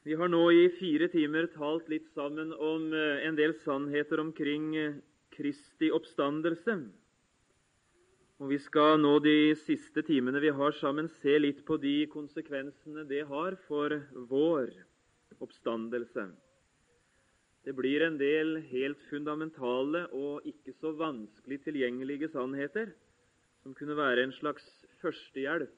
Vi 0.00 0.14
har 0.16 0.30
nå 0.32 0.46
i 0.56 0.62
fire 0.72 1.10
timer 1.12 1.44
talt 1.52 1.90
litt 1.92 2.06
sammen 2.14 2.54
om 2.56 2.86
eh, 2.96 3.20
en 3.28 3.36
del 3.36 3.52
sannheter 3.66 4.22
omkring 4.22 4.72
eh, 4.80 4.94
Kristi 5.34 5.90
oppstandelse. 5.92 6.76
Og 8.40 8.48
Vi 8.48 8.56
skal 8.64 8.96
nå 9.02 9.18
de 9.20 9.52
siste 9.60 10.00
timene 10.08 10.40
vi 10.40 10.54
har 10.56 10.72
sammen, 10.78 11.10
se 11.20 11.36
litt 11.36 11.60
på 11.68 11.76
de 11.76 12.06
konsekvensene 12.08 13.04
det 13.12 13.26
har 13.28 13.60
for 13.68 13.98
vår 14.32 14.72
oppstandelse. 15.36 16.30
Det 17.68 17.76
blir 17.76 18.00
en 18.06 18.16
del 18.16 18.56
helt 18.72 19.04
fundamentale 19.12 20.06
og 20.16 20.48
ikke 20.48 20.72
så 20.80 20.96
vanskelig 20.96 21.60
tilgjengelige 21.68 22.32
sannheter 22.32 22.94
som 23.60 23.76
kunne 23.76 24.00
være 24.00 24.24
en 24.24 24.32
slags 24.32 24.64
førstehjelp, 25.04 25.76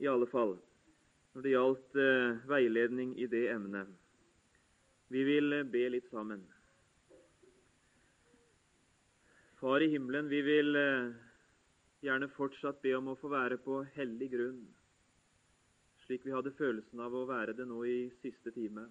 i 0.00 0.08
alle 0.08 0.32
fall 0.32 0.56
når 1.34 1.42
det 1.42 1.52
gjaldt 1.52 1.96
eh, 1.98 2.42
veiledning 2.46 3.14
i 3.18 3.26
det 3.26 3.48
emnet. 3.50 3.88
Vi 5.10 5.24
vil 5.26 5.56
eh, 5.56 5.66
be 5.66 5.82
litt 5.90 6.06
sammen. 6.12 6.44
Far 9.58 9.82
i 9.82 9.88
himmelen, 9.90 10.28
vi 10.30 10.42
vil 10.46 10.78
eh, 10.78 11.08
gjerne 12.06 12.30
fortsatt 12.36 12.78
be 12.84 12.92
om 12.94 13.10
å 13.10 13.18
få 13.18 13.32
være 13.32 13.58
på 13.64 13.80
hellig 13.96 14.30
grunn, 14.36 14.60
slik 16.04 16.22
vi 16.26 16.34
hadde 16.36 16.54
følelsen 16.54 17.02
av 17.02 17.16
å 17.18 17.26
være 17.26 17.56
det 17.58 17.66
nå 17.66 17.80
i 17.88 17.98
siste 18.22 18.54
time. 18.54 18.86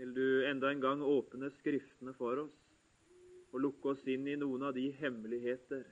Vil 0.00 0.14
du 0.16 0.44
enda 0.48 0.70
en 0.70 0.80
gang 0.80 1.02
åpne 1.04 1.50
Skriftene 1.58 2.12
for 2.16 2.46
oss 2.46 2.56
og 3.52 3.62
lukke 3.64 3.92
oss 3.94 4.08
inn 4.12 4.26
i 4.28 4.36
noen 4.40 4.66
av 4.68 4.76
de 4.76 4.90
hemmeligheter 5.00 5.84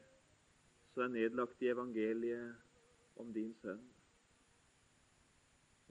som 0.92 1.06
er 1.06 1.14
nedlagt 1.20 1.60
i 1.64 1.72
evangeliet 1.72 3.20
om 3.20 3.32
din 3.32 3.52
sønn? 3.60 3.93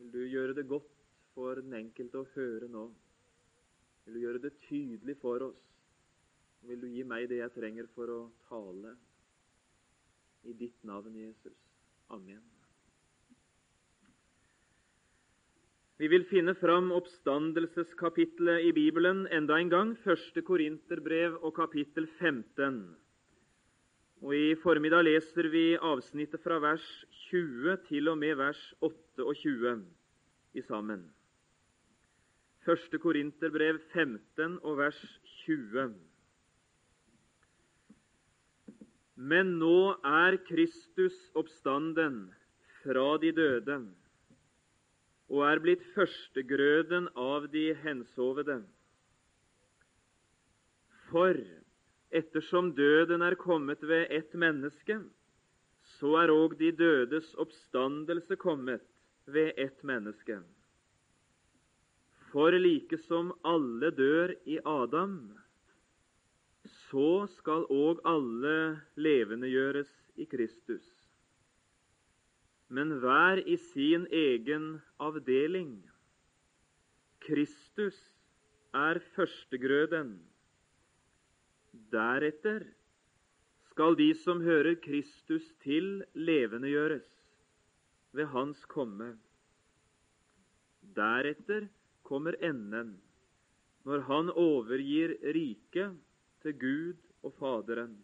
Vil 0.03 0.12
du 0.12 0.23
gjøre 0.27 0.53
det 0.57 0.66
godt 0.67 0.89
for 1.31 1.62
den 1.63 1.71
enkelte 1.77 2.20
å 2.20 2.27
høre 2.34 2.67
nå? 2.67 2.89
Vil 4.03 4.17
du 4.17 4.20
gjøre 4.20 4.41
det 4.44 4.49
tydelig 4.66 5.16
for 5.22 5.45
oss? 5.45 5.61
Vil 6.67 6.81
du 6.83 6.89
gi 6.91 7.05
meg 7.08 7.30
det 7.31 7.38
jeg 7.39 7.53
trenger 7.55 7.88
for 7.95 8.11
å 8.11 8.17
tale? 8.50 8.91
I 10.44 10.52
ditt 10.59 10.83
navn, 10.83 11.16
Jesus. 11.16 11.55
Amen. 12.11 12.44
Vi 16.03 16.09
vil 16.11 16.28
finne 16.28 16.52
fram 16.59 16.91
oppstandelseskapitlet 16.91 18.67
i 18.67 18.75
Bibelen 18.75 19.23
enda 19.31 19.56
en 19.56 19.72
gang, 19.72 19.95
første 20.03 20.44
Korinterbrev 20.44 21.39
og 21.39 21.56
kapittel 21.56 22.11
15. 22.19 22.83
Og 24.23 24.31
I 24.31 24.53
formiddag 24.55 25.03
leser 25.03 25.49
vi 25.52 25.73
avsnittet 25.75 26.39
fra 26.39 26.55
vers 26.63 26.83
20 27.27 27.73
til 27.89 28.07
og 28.07 28.16
med 28.21 28.38
vers 28.39 28.59
28 28.79 29.73
i 30.55 30.61
sammen. 30.63 31.02
Første 32.63 32.99
Korinterbrev 33.03 33.81
15 33.91 34.61
og 34.63 34.77
vers 34.79 35.01
20. 35.44 35.89
Men 39.16 39.51
nå 39.59 39.97
er 40.07 40.38
Kristus 40.47 41.17
oppstanden 41.35 42.21
fra 42.77 43.03
de 43.19 43.33
døde 43.35 43.77
og 45.33 45.44
er 45.49 45.59
blitt 45.66 45.83
førstegrøden 45.97 47.09
av 47.19 47.49
de 47.51 47.66
hensovede. 47.83 48.61
For 51.11 51.44
Ettersom 52.14 52.75
døden 52.78 53.23
er 53.25 53.33
kommet 53.42 53.81
ved 53.81 54.11
ett 54.14 54.33
menneske, 54.38 55.00
så 55.97 56.11
er 56.22 56.31
òg 56.33 56.58
de 56.59 56.69
dødes 56.78 57.31
oppstandelse 57.42 58.38
kommet 58.38 58.83
ved 59.25 59.53
ett 59.58 59.81
menneske. 59.83 60.38
For 62.30 62.53
like 62.53 62.97
som 63.08 63.31
alle 63.45 63.89
dør 63.97 64.36
i 64.45 64.59
Adam, 64.66 65.16
så 66.89 67.25
skal 67.38 67.66
òg 67.73 68.03
alle 68.06 68.58
levendegjøres 68.95 69.91
i 70.16 70.28
Kristus. 70.30 70.85
Men 72.69 73.00
hver 73.01 73.41
i 73.41 73.57
sin 73.74 74.06
egen 74.09 74.78
avdeling. 75.01 75.81
Kristus 77.25 77.97
er 78.74 79.01
førstegrøden 79.16 80.16
Deretter 81.73 82.67
skal 83.72 83.95
de 83.97 84.11
som 84.22 84.41
hører 84.45 84.75
Kristus 84.81 85.45
til, 85.63 86.03
levendegjøres 86.13 87.07
ved 88.13 88.29
Hans 88.29 88.59
komme. 88.69 89.16
Deretter 90.94 91.66
kommer 92.06 92.38
enden, 92.45 93.00
når 93.89 94.06
Han 94.09 94.29
overgir 94.29 95.16
riket 95.33 95.97
til 96.45 96.59
Gud 96.62 97.00
og 97.23 97.33
Faderen, 97.39 97.95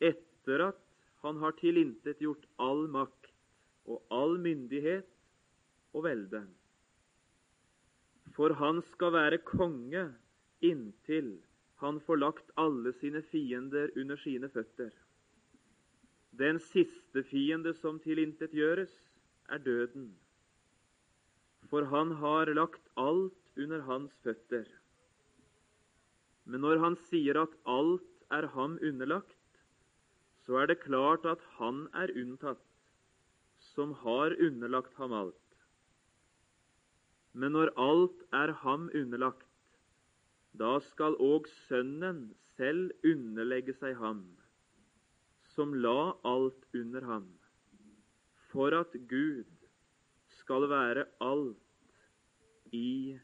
etter 0.00 0.64
at 0.72 0.80
Han 1.22 1.38
har 1.38 1.54
tilintetgjort 1.60 2.48
all 2.58 2.88
makt 2.90 3.30
og 3.86 4.02
all 4.10 4.38
myndighet 4.42 5.06
og 5.94 6.02
velde. 6.08 6.42
For 8.34 8.58
Han 8.58 8.82
skal 8.90 9.14
være 9.14 9.38
konge 9.46 10.08
inntil 10.64 11.36
han 11.80 12.00
får 12.04 12.20
lagt 12.20 12.50
alle 12.60 12.92
sine 13.00 13.22
fiender 13.32 13.90
under 13.96 14.18
sine 14.20 14.48
føtter. 14.52 14.90
Den 16.36 16.60
siste 16.62 17.24
fiende 17.26 17.72
som 17.76 17.98
tilintetgjøres, 18.04 18.92
er 19.50 19.58
døden. 19.58 20.12
For 21.70 21.88
han 21.90 22.12
har 22.20 22.52
lagt 22.54 22.86
alt 23.00 23.58
under 23.58 23.82
hans 23.88 24.14
føtter. 24.22 24.68
Men 26.44 26.62
når 26.64 26.80
han 26.84 26.96
sier 27.08 27.40
at 27.42 27.56
alt 27.66 28.06
er 28.30 28.46
ham 28.54 28.78
underlagt, 28.78 29.36
så 30.46 30.62
er 30.62 30.70
det 30.70 30.80
klart 30.84 31.26
at 31.26 31.42
han 31.58 31.84
er 31.94 32.12
unntatt, 32.16 32.62
som 33.74 33.92
har 34.04 34.34
underlagt 34.38 34.94
ham 34.98 35.12
alt. 35.14 35.36
Men 37.32 37.54
når 37.54 37.74
alt 37.78 38.24
er 38.34 38.54
ham 38.64 38.88
underlagt, 38.94 39.49
da 40.58 40.78
skal 40.90 41.16
òg 41.22 41.48
Sønnen 41.68 42.30
selv 42.56 42.90
underlegge 43.06 43.74
seg 43.78 43.96
ham, 44.00 44.24
som 45.54 45.72
la 45.74 46.12
alt 46.26 46.66
under 46.76 47.06
ham, 47.06 47.26
for 48.50 48.74
at 48.76 48.94
Gud 49.08 49.48
skal 50.40 50.68
være 50.70 51.06
alt 51.22 52.74
i 52.74 53.16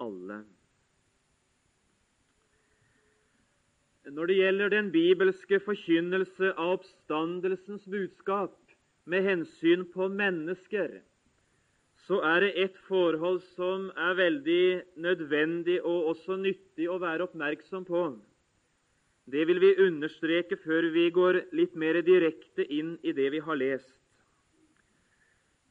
alle. 0.00 0.42
Når 4.10 4.26
det 4.26 4.36
gjelder 4.40 4.72
den 4.72 4.88
bibelske 4.90 5.60
forkynnelse 5.62 6.54
av 6.56 6.78
oppstandelsens 6.78 7.84
budskap 7.90 8.56
med 9.04 9.22
hensyn 9.26 9.84
på 9.92 10.08
mennesker, 10.10 11.00
så 12.06 12.18
er 12.26 12.40
det 12.44 12.50
et 12.64 12.76
forhold 12.88 13.40
som 13.54 13.90
er 13.96 14.16
veldig 14.18 14.64
nødvendig 15.04 15.78
og 15.84 16.12
også 16.14 16.36
nyttig 16.40 16.88
å 16.90 16.98
være 17.02 17.28
oppmerksom 17.28 17.86
på. 17.88 18.02
Det 19.30 19.46
vil 19.46 19.60
vi 19.62 19.74
understreke 19.86 20.58
før 20.64 20.88
vi 20.94 21.06
går 21.14 21.42
litt 21.54 21.76
mer 21.78 22.00
direkte 22.02 22.64
inn 22.66 22.96
i 23.06 23.12
det 23.14 23.28
vi 23.36 23.42
har 23.44 23.58
lest. 23.60 23.96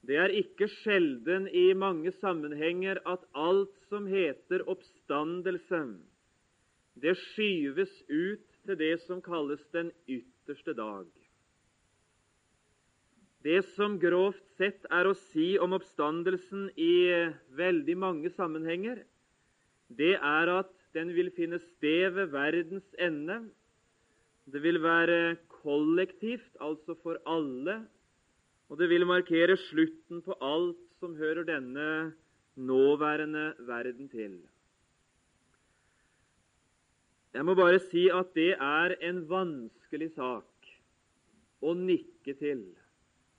Det 0.06 0.16
er 0.16 0.32
ikke 0.34 0.70
sjelden 0.80 1.50
i 1.52 1.74
mange 1.76 2.14
sammenhenger 2.22 3.02
at 3.06 3.26
alt 3.36 3.74
som 3.90 4.08
heter 4.08 4.64
oppstandelse, 4.72 5.82
det 7.00 7.18
skyves 7.34 7.92
ut 8.08 8.46
til 8.66 8.80
det 8.80 8.96
som 9.06 9.22
kalles 9.22 9.62
den 9.76 9.92
ytterste 10.08 10.74
dag. 10.78 11.06
Det 13.50 13.64
som 13.74 13.96
grovt 13.98 14.44
sett 14.60 14.84
er 14.94 15.08
å 15.10 15.16
si 15.32 15.56
om 15.58 15.72
oppstandelsen 15.74 16.68
i 16.78 16.94
veldig 17.58 17.96
mange 17.98 18.30
sammenhenger, 18.36 19.00
det 19.90 20.12
er 20.20 20.52
at 20.54 20.70
den 20.94 21.10
vil 21.16 21.32
finne 21.34 21.58
sted 21.64 22.14
ved 22.14 22.30
verdens 22.30 22.86
ende. 23.02 23.40
Det 24.46 24.62
vil 24.62 24.78
være 24.84 25.40
kollektivt, 25.64 26.52
altså 26.62 26.94
for 27.02 27.18
alle, 27.26 27.80
og 28.70 28.78
det 28.78 28.90
vil 28.92 29.08
markere 29.10 29.56
slutten 29.70 30.22
på 30.26 30.38
alt 30.46 30.84
som 31.02 31.16
hører 31.18 31.48
denne 31.48 31.88
nåværende 32.60 33.56
verden 33.66 34.12
til. 34.14 34.36
Jeg 37.34 37.46
må 37.50 37.58
bare 37.58 37.82
si 37.88 38.06
at 38.14 38.30
det 38.38 38.52
er 38.60 38.94
en 39.10 39.24
vanskelig 39.30 40.12
sak 40.14 40.70
å 41.66 41.74
nikke 41.74 42.38
til 42.38 42.62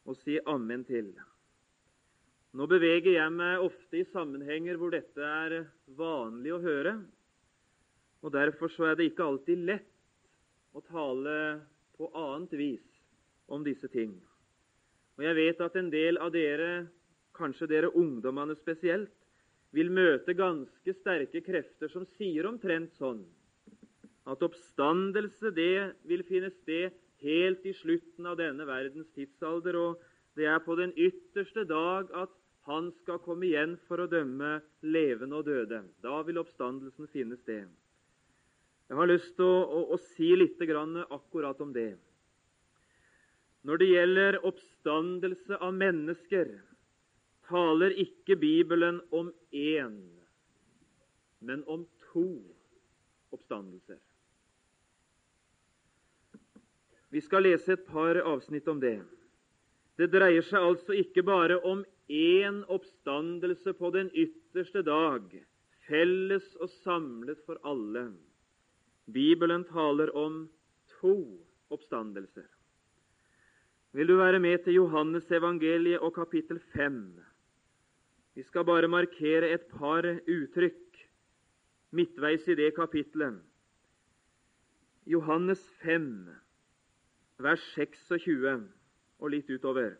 og 0.08 0.16
si 0.22 0.38
ammen 0.48 0.84
til. 0.88 1.10
Nå 2.56 2.66
beveger 2.70 3.14
jeg 3.14 3.32
meg 3.34 3.62
ofte 3.62 4.00
i 4.00 4.06
sammenhenger 4.10 4.78
hvor 4.80 4.94
dette 4.94 5.22
er 5.22 5.56
vanlig 5.98 6.54
å 6.56 6.62
høre, 6.64 6.96
og 8.20 8.34
derfor 8.34 8.72
så 8.72 8.90
er 8.90 8.98
det 8.98 9.10
ikke 9.10 9.28
alltid 9.28 9.62
lett 9.68 10.76
å 10.76 10.82
tale 10.84 11.36
på 11.96 12.10
annet 12.16 12.52
vis 12.58 12.86
om 13.50 13.64
disse 13.66 13.88
ting. 13.92 14.12
Og 15.18 15.24
Jeg 15.24 15.36
vet 15.36 15.62
at 15.64 15.76
en 15.76 15.90
del 15.92 16.18
av 16.20 16.32
dere 16.34 16.88
kanskje 17.36 17.68
dere 17.70 17.92
ungdommene 17.96 18.56
spesielt, 18.58 19.12
vil 19.70 19.90
møte 19.94 20.34
ganske 20.34 20.94
sterke 20.98 21.40
krefter 21.46 21.90
som 21.92 22.02
sier 22.16 22.48
omtrent 22.48 22.90
sånn 22.98 23.20
at 24.30 24.42
oppstandelse 24.42 25.52
det 25.54 25.92
vil 26.10 26.24
finne 26.26 26.50
sted 26.58 26.90
helt 27.22 27.66
i 27.66 27.74
slutten 27.76 28.26
av 28.26 28.38
denne 28.40 28.66
verdens 28.68 29.08
tidsalder, 29.16 29.76
og 29.76 30.38
det 30.38 30.46
er 30.48 30.60
på 30.64 30.76
den 30.78 30.92
ytterste 30.96 31.64
dag 31.68 32.10
at 32.16 32.32
han 32.68 32.90
skal 33.00 33.20
komme 33.24 33.48
igjen 33.48 33.76
for 33.88 34.02
å 34.02 34.08
dømme 34.10 34.58
levende 34.84 35.40
og 35.40 35.48
døde. 35.48 35.82
Da 36.04 36.20
vil 36.26 36.40
oppstandelsen 36.40 37.08
finne 37.12 37.38
sted. 37.40 37.68
Jeg 38.90 38.98
har 38.98 39.08
lyst 39.08 39.36
til 39.38 39.46
å, 39.46 39.60
å, 39.64 39.80
å 39.94 39.98
si 40.12 40.32
litt 40.34 40.60
akkurat 40.60 41.60
om 41.62 41.72
det. 41.72 41.94
Når 43.62 43.78
det 43.78 43.88
gjelder 43.90 44.38
oppstandelse 44.48 45.58
av 45.60 45.74
mennesker, 45.76 46.52
taler 47.48 47.94
ikke 48.02 48.36
Bibelen 48.40 49.00
om 49.10 49.32
én, 49.52 49.98
men 51.40 51.64
om 51.66 51.84
to 52.10 52.40
oppstandelser. 53.30 54.00
Vi 57.10 57.20
skal 57.20 57.42
lese 57.42 57.74
et 57.74 57.86
par 57.86 58.20
avsnitt 58.22 58.68
om 58.70 58.78
det. 58.80 59.00
Det 59.98 60.08
dreier 60.12 60.44
seg 60.46 60.62
altså 60.62 60.94
ikke 60.96 61.24
bare 61.26 61.58
om 61.66 61.82
én 62.10 62.62
oppstandelse 62.70 63.74
på 63.78 63.90
den 63.94 64.10
ytterste 64.14 64.82
dag, 64.86 65.26
felles 65.88 66.46
og 66.62 66.70
samlet 66.80 67.42
for 67.46 67.58
alle. 67.66 68.12
Bibelen 69.10 69.66
taler 69.66 70.12
om 70.16 70.44
to 71.00 71.16
oppstandelser. 71.70 72.46
Vil 73.90 74.06
du 74.06 74.16
være 74.20 74.38
med 74.38 74.62
til 74.64 74.78
Johannes 74.78 75.26
evangeliet 75.34 75.98
og 75.98 76.14
kapittel 76.14 76.60
5? 76.74 77.02
Vi 78.38 78.42
skal 78.46 78.64
bare 78.64 78.88
markere 78.88 79.50
et 79.50 79.66
par 79.74 80.06
uttrykk 80.06 81.00
midtveis 81.90 82.46
i 82.46 82.54
det 82.54 82.70
kapitlet. 82.76 83.40
Johannes 85.10 85.62
5, 85.82 86.06
vers 87.42 87.64
26 87.74 88.68
og 89.20 89.32
litt 89.32 89.50
utover. 89.50 89.96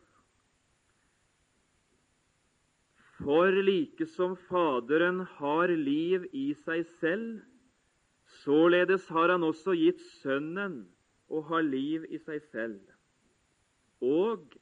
For 3.21 3.53
like 3.53 4.07
som 4.09 4.37
Faderen 4.49 5.21
har 5.37 5.69
liv 5.69 6.25
i 6.33 6.53
seg 6.65 6.87
selv, 7.01 7.43
således 8.41 9.09
har 9.13 9.29
han 9.35 9.45
også 9.45 9.75
gitt 9.77 10.01
Sønnen 10.23 10.87
å 11.29 11.43
ha 11.51 11.61
liv 11.61 12.07
i 12.09 12.21
seg 12.23 12.41
selv. 12.49 12.81
Og 14.01 14.57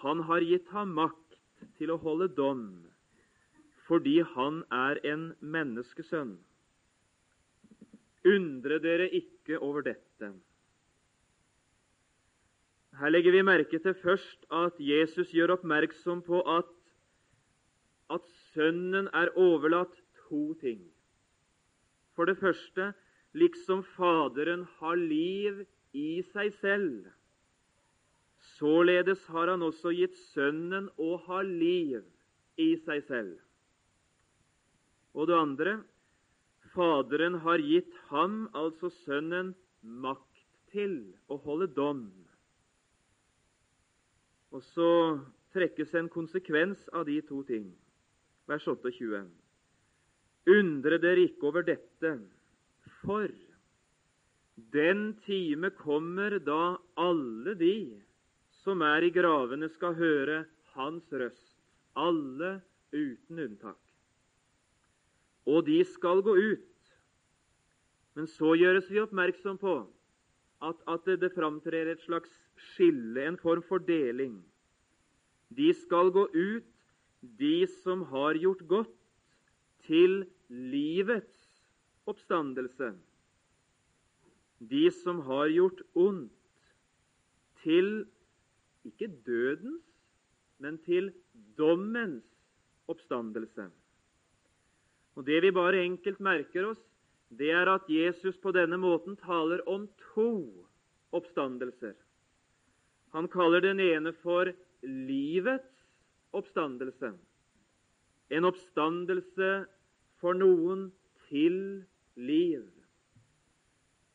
han 0.00 0.24
har 0.28 0.40
gitt 0.40 0.72
ham 0.72 0.94
makt 0.96 1.36
til 1.76 1.92
å 1.92 1.98
holde 2.00 2.30
dom, 2.32 2.64
fordi 3.84 4.22
han 4.34 4.62
er 4.72 5.02
en 5.12 5.28
menneskesønn. 5.40 6.38
Undre 8.32 8.78
dere 8.80 9.10
ikke 9.12 9.60
over 9.60 9.84
dette. 9.84 10.32
Her 13.00 13.08
legger 13.08 13.32
vi 13.32 13.42
merke 13.42 13.78
til 13.80 13.94
først 14.02 14.44
at 14.52 14.76
Jesus 14.78 15.30
gjør 15.32 15.54
oppmerksom 15.56 16.20
på 16.26 16.42
at, 16.56 16.68
at 18.12 18.26
Sønnen 18.52 19.08
er 19.16 19.32
overlatt 19.40 19.94
to 20.26 20.52
ting. 20.60 20.82
For 22.12 22.28
det 22.28 22.36
første, 22.36 22.92
liksom 23.32 23.84
Faderen 23.96 24.66
har 24.78 25.00
liv 25.00 25.64
i 25.96 26.20
seg 26.34 26.52
selv, 26.60 27.06
således 28.58 29.24
har 29.32 29.48
han 29.48 29.64
også 29.64 29.94
gitt 29.96 30.18
Sønnen 30.34 30.90
å 31.00 31.16
ha 31.26 31.40
liv 31.46 32.02
i 32.60 32.74
seg 32.84 33.00
selv. 33.08 33.38
Og 35.16 35.32
det 35.32 35.38
andre, 35.38 35.78
Faderen 36.74 37.40
har 37.44 37.64
gitt 37.64 37.96
ham, 38.12 38.50
altså 38.52 38.92
Sønnen, 39.02 39.54
makt 39.80 40.44
til 40.72 41.00
å 41.32 41.40
holde 41.42 41.72
dom 41.76 42.04
og 44.52 44.62
så 44.72 44.90
trekkes 45.52 45.94
en 45.96 46.10
konsekvens 46.12 46.84
av 46.92 47.06
de 47.08 47.18
to 47.24 47.42
ting. 47.48 47.70
Vers 48.48 48.66
28. 48.68 49.24
Undre 50.52 50.98
dere 51.00 51.26
ikke 51.28 51.48
over 51.48 51.64
dette, 51.66 52.16
for 53.00 53.30
den 54.74 55.12
time 55.24 55.70
kommer 55.78 56.38
da 56.42 56.76
alle 57.00 57.54
de 57.58 57.76
som 58.62 58.82
er 58.86 59.06
i 59.06 59.12
gravene, 59.14 59.68
skal 59.72 59.96
høre 59.98 60.44
Hans 60.72 61.08
røst, 61.12 61.56
alle 61.98 62.60
uten 62.92 63.40
unntak. 63.42 63.78
Og 65.44 65.66
de 65.66 65.80
skal 65.84 66.22
gå 66.24 66.36
ut. 66.36 66.92
Men 68.14 68.28
så 68.30 68.54
gjøres 68.56 68.88
vi 68.92 69.00
oppmerksom 69.02 69.58
på 69.60 69.74
at, 70.62 70.82
at 70.88 71.06
det, 71.06 71.18
det 71.24 71.32
framtrer 71.34 71.90
et 71.90 72.02
slags 72.04 72.32
skille, 72.72 73.26
en 73.26 73.38
form 73.40 73.62
for 73.66 73.82
deling. 73.82 74.36
De 75.52 75.72
skal 75.74 76.12
gå 76.14 76.26
ut, 76.32 76.68
de 77.38 77.56
som 77.82 78.04
har 78.10 78.38
gjort 78.40 78.62
godt, 78.70 78.98
til 79.82 80.22
livets 80.48 81.48
oppstandelse. 82.06 82.92
De 84.62 84.84
som 85.02 85.20
har 85.26 85.50
gjort 85.50 85.82
ondt, 85.98 86.30
til 87.62 88.04
ikke 88.86 89.08
dødens, 89.26 89.82
men 90.62 90.78
til 90.86 91.12
dommens 91.58 92.26
oppstandelse. 92.90 93.68
Og 95.14 95.26
Det 95.26 95.42
vi 95.42 95.50
bare 95.50 95.84
enkelt 95.84 96.20
merker 96.20 96.70
oss, 96.70 96.91
det 97.38 97.50
er 97.50 97.68
at 97.72 97.88
Jesus 97.88 98.36
på 98.40 98.52
denne 98.52 98.76
måten 98.80 99.16
taler 99.20 99.62
om 99.68 99.86
to 100.12 100.32
oppstandelser. 101.16 101.94
Han 103.12 103.28
kaller 103.28 103.64
den 103.64 103.80
ene 103.80 104.12
for 104.22 104.50
livets 104.82 105.84
oppstandelse. 106.32 107.12
En 108.32 108.48
oppstandelse 108.48 109.50
for 110.20 110.36
noen 110.36 110.90
til 111.28 111.84
liv. 112.16 112.64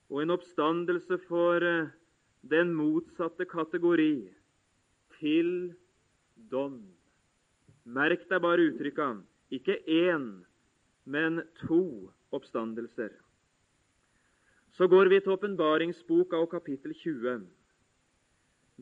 Og 0.09 0.23
en 0.23 0.33
oppstandelse 0.33 1.19
for 1.27 1.63
eh, 1.65 1.89
den 2.41 2.73
motsatte 2.73 3.45
kategori 3.49 4.29
til 5.19 5.51
dom. 6.51 6.79
Merk 7.83 8.27
deg 8.29 8.43
bare 8.43 8.69
uttrykka. 8.69 9.09
Ikke 9.53 9.77
én, 9.87 10.29
men 11.05 11.41
to 11.63 12.11
oppstandelser. 12.31 13.11
Så 14.77 14.87
går 14.87 15.09
vi 15.09 15.19
til 15.19 15.33
åpenbaringsboka 15.33 16.37
og 16.37 16.51
kapittel 16.51 16.93
20. 16.93 17.47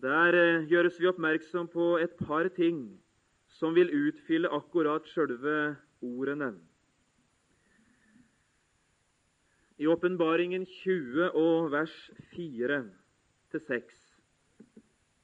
Der 0.02 0.36
eh, 0.36 0.66
gjøres 0.68 1.00
vi 1.00 1.08
oppmerksom 1.08 1.68
på 1.72 1.98
et 2.04 2.16
par 2.28 2.50
ting 2.56 3.00
som 3.48 3.76
vil 3.76 3.94
utfylle 3.94 4.52
akkurat 4.52 5.08
sjølve 5.08 5.76
ordene. 6.04 6.52
I 9.78 9.88
Åpenbaringen 9.88 10.66
20 10.66 11.32
og 11.36 11.72
vers 11.72 11.94
4-6. 12.36 13.96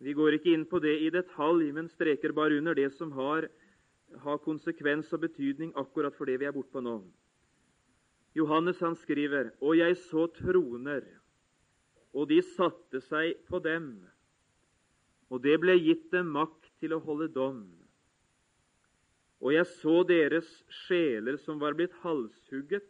Vi 0.02 0.14
går 0.18 0.36
ikke 0.36 0.54
inn 0.56 0.66
på 0.68 0.80
det 0.84 0.98
i 1.06 1.12
detalj, 1.14 1.70
men 1.72 1.88
streker 1.92 2.34
bare 2.36 2.58
under 2.60 2.76
det 2.76 2.90
som 2.96 3.12
har, 3.16 3.48
har 4.24 4.42
konsekvens 4.44 5.12
og 5.14 5.24
betydning 5.28 5.72
akkurat 5.76 6.16
for 6.18 6.28
det 6.28 6.40
vi 6.42 6.48
er 6.50 6.56
bortpå 6.56 6.84
nå. 6.84 6.98
Johannes 8.36 8.80
han 8.80 8.96
skriver, 8.96 9.52
Og 9.62 9.78
jeg 9.78 9.98
så 9.98 10.28
troner, 10.28 11.04
og 12.14 12.30
de 12.30 12.42
satte 12.42 13.02
seg 13.04 13.36
på 13.48 13.60
dem 13.60 13.94
og 15.32 15.40
det 15.46 15.56
ble 15.64 15.78
gitt 15.80 16.10
dem 16.12 16.34
makt 16.36 16.68
til 16.84 16.94
å 16.94 17.04
holde 17.06 17.30
dom. 17.32 17.64
Og 19.42 19.56
jeg 19.56 19.66
så 19.80 20.02
deres 20.06 20.50
sjeler 20.84 21.40
som 21.42 21.62
var 21.62 21.78
blitt 21.78 21.96
halshugget 22.04 22.90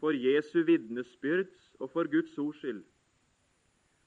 for 0.00 0.14
Jesu 0.14 0.62
vitnesbyrds 0.68 1.74
og 1.80 1.90
for 1.90 2.08
Guds 2.10 2.36
ords 2.38 2.60
skyld, 2.62 2.84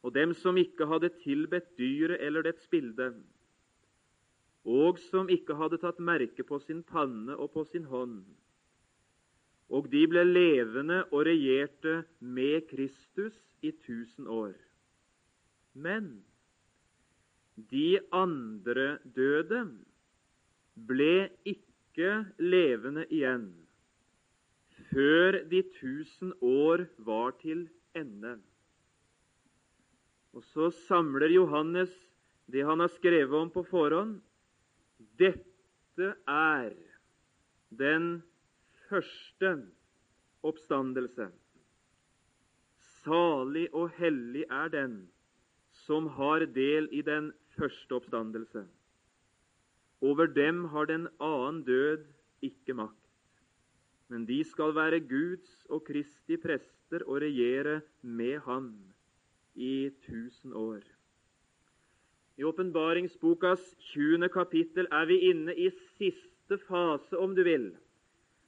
og 0.06 0.14
dem 0.16 0.32
som 0.40 0.58
ikke 0.58 0.88
hadde 0.88 1.12
tilbedt 1.20 1.74
dyret 1.78 2.24
eller 2.24 2.48
dets 2.48 2.66
bilde, 2.72 3.12
og 4.68 5.00
som 5.10 5.30
ikke 5.32 5.58
hadde 5.60 5.80
tatt 5.84 6.00
merke 6.00 6.46
på 6.48 6.62
sin 6.64 6.80
panne 6.88 7.36
og 7.36 7.52
på 7.54 7.66
sin 7.68 7.88
hånd. 7.92 8.22
Og 9.70 9.90
de 9.92 10.06
ble 10.08 10.24
levende 10.24 11.02
og 11.12 11.26
regjerte 11.28 12.00
med 12.20 12.68
Kristus 12.70 13.36
i 13.62 13.74
tusen 13.84 14.28
år. 14.28 14.56
Men 15.76 16.24
de 17.72 18.00
andre 18.16 18.98
døde 19.16 19.64
ble 20.88 21.30
ikke 21.44 22.12
levende 22.40 23.08
igjen 23.10 23.50
før 24.92 25.42
de 25.50 25.64
tusen 25.80 26.34
år 26.42 26.86
var 26.98 27.34
til 27.42 27.66
ende. 27.98 28.38
Og 30.38 30.46
så 30.54 30.70
samler 30.86 31.34
Johannes 31.34 31.92
det 32.48 32.64
han 32.66 32.80
har 32.80 32.92
skrevet 32.94 33.36
om 33.36 33.50
på 33.52 33.64
forhånd. 33.68 34.20
Dette 35.20 36.14
er 36.30 36.74
den 37.74 38.22
første 38.90 39.52
oppstandelse. 40.48 41.30
Salig 43.04 43.68
og 43.76 43.92
hellig 44.00 44.46
er 44.50 44.72
den 44.74 44.98
som 45.86 46.10
har 46.18 46.46
del 46.56 46.90
i 46.92 47.04
den 47.06 47.32
første 47.56 48.00
oppstandelse. 48.00 48.66
Over 50.02 50.28
dem 50.30 50.66
har 50.74 50.86
den 50.86 51.08
annen 51.20 51.64
død 51.66 52.06
ikke 52.46 52.76
makt. 52.78 53.08
Men 54.08 54.26
de 54.28 54.44
skal 54.48 54.76
være 54.76 55.00
Guds 55.04 55.66
og 55.70 55.84
Kristi 55.88 56.38
prester 56.40 57.04
og 57.08 57.22
regjere 57.22 57.82
med 58.02 58.40
ham 58.46 58.70
i 59.56 59.90
tusen 60.06 60.54
år. 60.54 60.84
I 62.38 62.46
åpenbaringsbokas 62.46 63.76
20. 63.80 64.30
kapittel 64.30 64.88
er 64.92 65.06
vi 65.10 65.18
inne 65.32 65.56
i 65.58 65.72
siste 65.98 66.60
fase, 66.68 67.18
om 67.18 67.34
du 67.36 67.42
vil, 67.44 67.72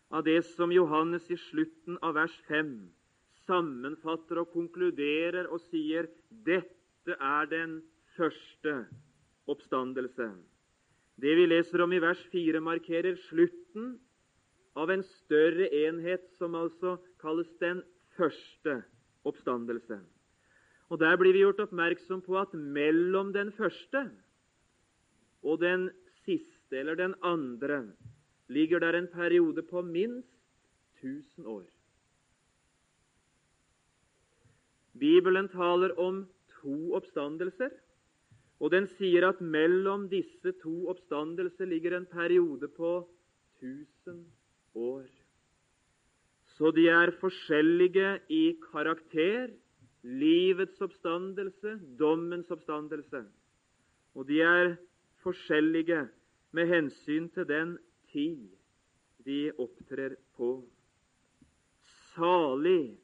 av 0.09 0.23
det 0.25 0.41
som 0.55 0.71
Johannes 0.73 1.29
i 1.29 1.37
slutten 1.49 1.99
av 2.01 2.15
vers 2.17 2.35
5 2.47 2.73
sammenfatter 3.49 4.41
og 4.41 4.51
konkluderer 4.53 5.49
og 5.49 5.61
sier 5.69 6.09
dette 6.29 7.15
er 7.15 7.49
den 7.49 7.79
første 8.17 8.83
oppstandelse. 9.49 10.29
Det 11.19 11.33
vi 11.35 11.47
leser 11.49 11.83
om 11.83 11.93
i 11.93 12.01
vers 12.01 12.21
4, 12.31 12.61
markerer 12.63 13.17
slutten 13.27 13.97
av 14.79 14.91
en 14.93 15.03
større 15.03 15.67
enhet 15.81 16.29
som 16.37 16.55
altså 16.55 16.97
kalles 17.21 17.49
den 17.59 17.81
første 18.15 18.79
oppstandelse. 19.27 19.99
Og 20.89 20.99
Der 20.99 21.17
blir 21.17 21.33
vi 21.33 21.43
gjort 21.43 21.59
oppmerksom 21.59 22.21
på 22.25 22.37
at 22.39 22.53
mellom 22.53 23.33
den 23.33 23.51
første 23.53 24.09
og 25.43 25.59
den 25.61 25.89
siste, 26.25 26.77
eller 26.77 26.95
den 26.95 27.13
andre, 27.23 27.83
ligger 28.49 28.79
der 28.79 28.97
en 28.97 29.07
periode 29.07 29.61
på 29.61 29.81
minst 29.81 30.35
1000 31.03 31.47
år. 31.47 31.65
Bibelen 34.99 35.47
taler 35.49 35.93
om 35.99 36.25
to 36.61 36.93
oppstandelser. 36.97 37.71
Og 38.59 38.73
den 38.73 38.89
sier 38.97 39.29
at 39.29 39.39
mellom 39.39 40.09
disse 40.11 40.51
to 40.59 40.89
oppstandelser 40.91 41.69
ligger 41.69 41.95
en 41.95 42.09
periode 42.11 42.67
på 42.67 43.07
1000 43.61 44.25
år. 44.75 45.07
Så 46.57 46.71
de 46.75 46.89
er 46.91 47.13
forskjellige 47.21 48.17
i 48.35 48.59
karakter, 48.71 49.47
livets 50.03 50.81
oppstandelse, 50.81 51.77
dommens 51.99 52.51
oppstandelse. 52.51 53.23
Og 54.15 54.27
de 54.27 54.41
er 54.43 54.75
forskjellige 55.23 56.09
med 56.51 56.67
hensyn 56.67 57.29
til 57.31 57.47
den 57.47 57.77
tid 58.11 58.49
de 59.25 59.51
opptrer 59.57 60.15
på. 60.37 60.49
Salig 62.15 62.97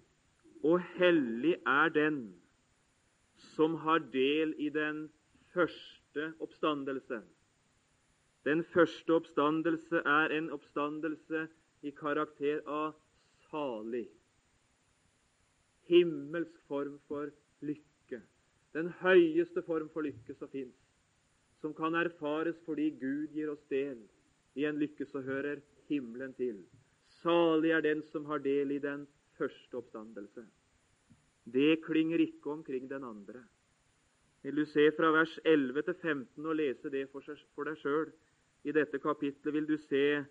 og 0.66 0.82
hellig 0.98 1.56
er 1.70 1.94
den 1.94 2.20
som 3.56 3.76
har 3.86 4.02
del 4.14 4.54
i 4.58 4.70
den 4.74 5.06
første 5.54 6.32
oppstandelse. 6.40 7.22
Den 8.46 8.64
første 8.74 9.14
oppstandelse 9.14 10.02
er 10.06 10.34
en 10.38 10.52
oppstandelse 10.54 11.48
i 11.86 11.94
karakter 11.98 12.62
av 12.68 12.94
salig. 13.50 14.08
Himmelsk 15.90 16.58
form 16.68 16.98
for 17.08 17.30
lykke. 17.62 18.22
Den 18.74 18.90
høyeste 19.02 19.62
form 19.66 19.90
for 19.94 20.06
lykke 20.06 20.36
som 20.38 20.50
fins. 20.50 20.76
Som 21.62 21.74
kan 21.74 21.96
erfares 21.98 22.58
fordi 22.66 22.90
Gud 23.00 23.34
gir 23.34 23.50
oss 23.54 23.64
del 23.70 24.02
i 24.56 24.66
en 24.66 24.80
lykke 24.80 25.06
så 25.10 25.22
hører 25.22 25.62
himmelen 25.90 26.34
til. 26.38 26.62
Salig 27.22 27.72
er 27.76 27.84
den 27.86 28.04
som 28.12 28.26
har 28.30 28.40
del 28.44 28.72
i 28.72 28.80
den 28.80 29.08
første 29.38 29.78
oppstandelse. 29.78 30.46
Det 31.46 31.84
klinger 31.86 32.22
ikke 32.24 32.52
omkring 32.52 32.90
den 32.90 33.04
andre. 33.04 33.44
Vil 34.42 34.56
du 34.56 34.66
se 34.66 34.92
fra 34.98 35.12
vers 35.12 35.40
11 35.46 35.82
til 35.82 35.96
15 36.02 36.46
og 36.46 36.56
lese 36.56 36.90
det 36.90 37.08
for, 37.12 37.66
deg 37.66 37.78
sjøl? 37.82 38.12
I 38.66 38.74
dette 38.74 39.00
kapitlet 39.02 39.54
vil 39.54 39.68
du, 39.70 39.78
se, 39.78 40.24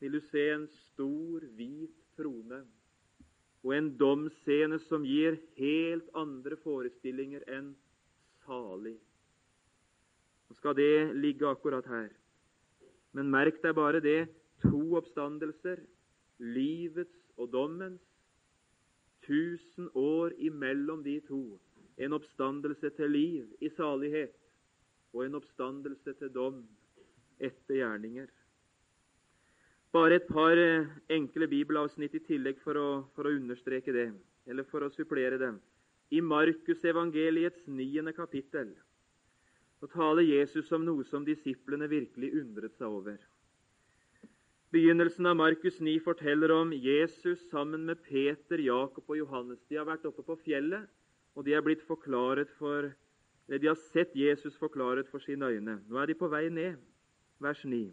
vil 0.00 0.16
du 0.18 0.20
se 0.30 0.48
en 0.54 0.66
stor, 0.68 1.46
hvit 1.54 1.94
trone 2.16 2.64
og 3.64 3.72
en 3.72 3.88
domsscene 3.96 4.78
som 4.86 5.06
gir 5.08 5.38
helt 5.56 6.10
andre 6.18 6.56
forestillinger 6.60 7.46
enn 7.48 7.70
salig. 8.44 8.98
Nå 10.48 10.58
skal 10.58 10.76
det 10.76 11.14
ligge 11.16 11.48
akkurat 11.48 11.86
her. 11.88 12.10
Men 13.14 13.30
merk 13.30 13.60
deg 13.62 13.76
bare 13.78 14.00
det 14.02 14.26
to 14.64 14.80
oppstandelser, 14.98 15.82
livets 16.42 17.14
og 17.38 17.52
dommens. 17.52 18.02
Tusen 19.24 19.88
år 19.96 20.34
imellom 20.36 21.04
de 21.04 21.20
to 21.24 21.44
en 21.96 22.12
oppstandelse 22.16 22.90
til 22.96 23.12
liv 23.14 23.50
i 23.62 23.70
salighet 23.76 24.34
og 25.14 25.22
en 25.24 25.38
oppstandelse 25.38 26.14
til 26.18 26.32
dom 26.34 26.64
etter 27.38 27.78
gjerninger. 27.78 28.26
Bare 29.94 30.18
et 30.18 30.26
par 30.26 30.58
eh, 30.58 30.90
enkle 31.14 31.46
bibelavsnitt 31.46 32.16
i 32.18 32.22
tillegg 32.26 32.58
for 32.64 32.78
å, 32.78 32.88
for 33.14 33.28
å 33.28 33.34
understreke 33.36 33.94
det, 33.94 34.08
eller 34.50 34.66
for 34.66 34.82
å 34.82 34.90
supplere 34.90 35.38
dem. 35.38 35.60
I 36.10 36.18
Markusevangeliets 36.20 37.62
niende 37.70 38.12
kapittel 38.16 38.74
så 39.84 39.90
taler 39.92 40.24
Jesus 40.24 40.70
om 40.72 40.80
noe 40.80 41.04
som 41.04 41.26
disiplene 41.26 41.84
virkelig 41.90 42.30
undret 42.40 42.72
seg 42.78 42.88
over. 42.88 43.18
Begynnelsen 44.72 45.28
av 45.28 45.36
Markus 45.36 45.76
9 45.76 45.98
forteller 46.06 46.54
om 46.54 46.72
Jesus 46.72 47.42
sammen 47.50 47.84
med 47.84 48.00
Peter, 48.06 48.62
Jakob 48.64 49.04
og 49.12 49.18
Johannes. 49.18 49.60
De 49.68 49.76
har 49.76 49.84
vært 49.84 50.06
oppe 50.08 50.24
på 50.24 50.38
fjellet 50.40 50.88
og 51.36 51.44
de 51.44 51.52
for 52.56 52.94
De 53.60 53.66
har 53.68 53.76
sett 53.92 54.16
Jesus 54.16 54.56
forklaret 54.56 55.06
for 55.10 55.20
sine 55.20 55.52
øyne. 55.52 55.82
Nå 55.86 56.00
er 56.00 56.06
de 56.06 56.14
på 56.14 56.32
vei 56.32 56.48
ned. 56.48 56.80
Vers 57.38 57.62
9. 57.64 57.92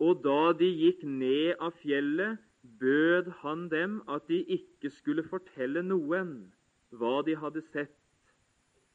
Og 0.00 0.24
da 0.24 0.52
de 0.58 0.66
gikk 0.66 1.04
ned 1.06 1.54
av 1.60 1.70
fjellet, 1.78 2.38
bød 2.80 3.30
han 3.46 3.68
dem 3.68 4.02
at 4.08 4.26
de 4.26 4.42
ikke 4.42 4.90
skulle 4.90 5.22
fortelle 5.22 5.86
noen 5.86 6.50
hva 6.90 7.22
de 7.22 7.38
hadde 7.38 7.62
sett, 7.70 7.94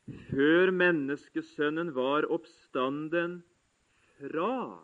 før 0.08 0.72
menneskesønnen 0.72 1.94
var 1.96 2.28
oppstanden 2.32 3.42
fra 4.18 4.80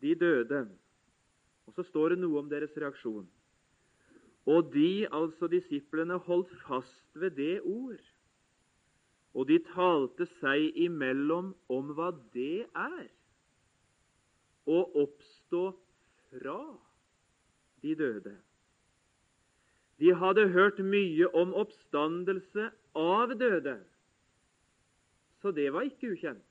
de 0.00 0.14
døde. 0.14 0.66
Og 1.66 1.74
så 1.74 1.82
står 1.82 2.14
det 2.14 2.20
noe 2.22 2.44
om 2.44 2.50
deres 2.50 2.76
reaksjon. 2.78 3.26
Og 4.46 4.70
de, 4.74 5.08
altså 5.10 5.48
disiplene, 5.50 6.20
holdt 6.28 6.52
fast 6.66 7.18
ved 7.18 7.34
det 7.40 7.60
ord. 7.66 8.02
Og 9.34 9.48
de 9.50 9.58
talte 9.74 10.28
seg 10.38 10.70
imellom 10.86 11.50
om 11.68 11.90
hva 11.96 12.12
det 12.32 12.68
er 12.70 13.08
å 14.66 14.78
oppstå 15.02 15.64
fra 16.30 16.60
de 17.82 17.98
døde. 17.98 18.36
De 19.98 20.12
hadde 20.14 20.48
hørt 20.52 20.78
mye 20.84 21.28
om 21.34 21.54
oppstandelse 21.56 22.70
av 22.96 23.34
døde, 23.40 23.78
så 25.46 25.52
det 25.54 25.68
var 25.70 25.86
ikke 25.86 26.10
ukjent. 26.10 26.42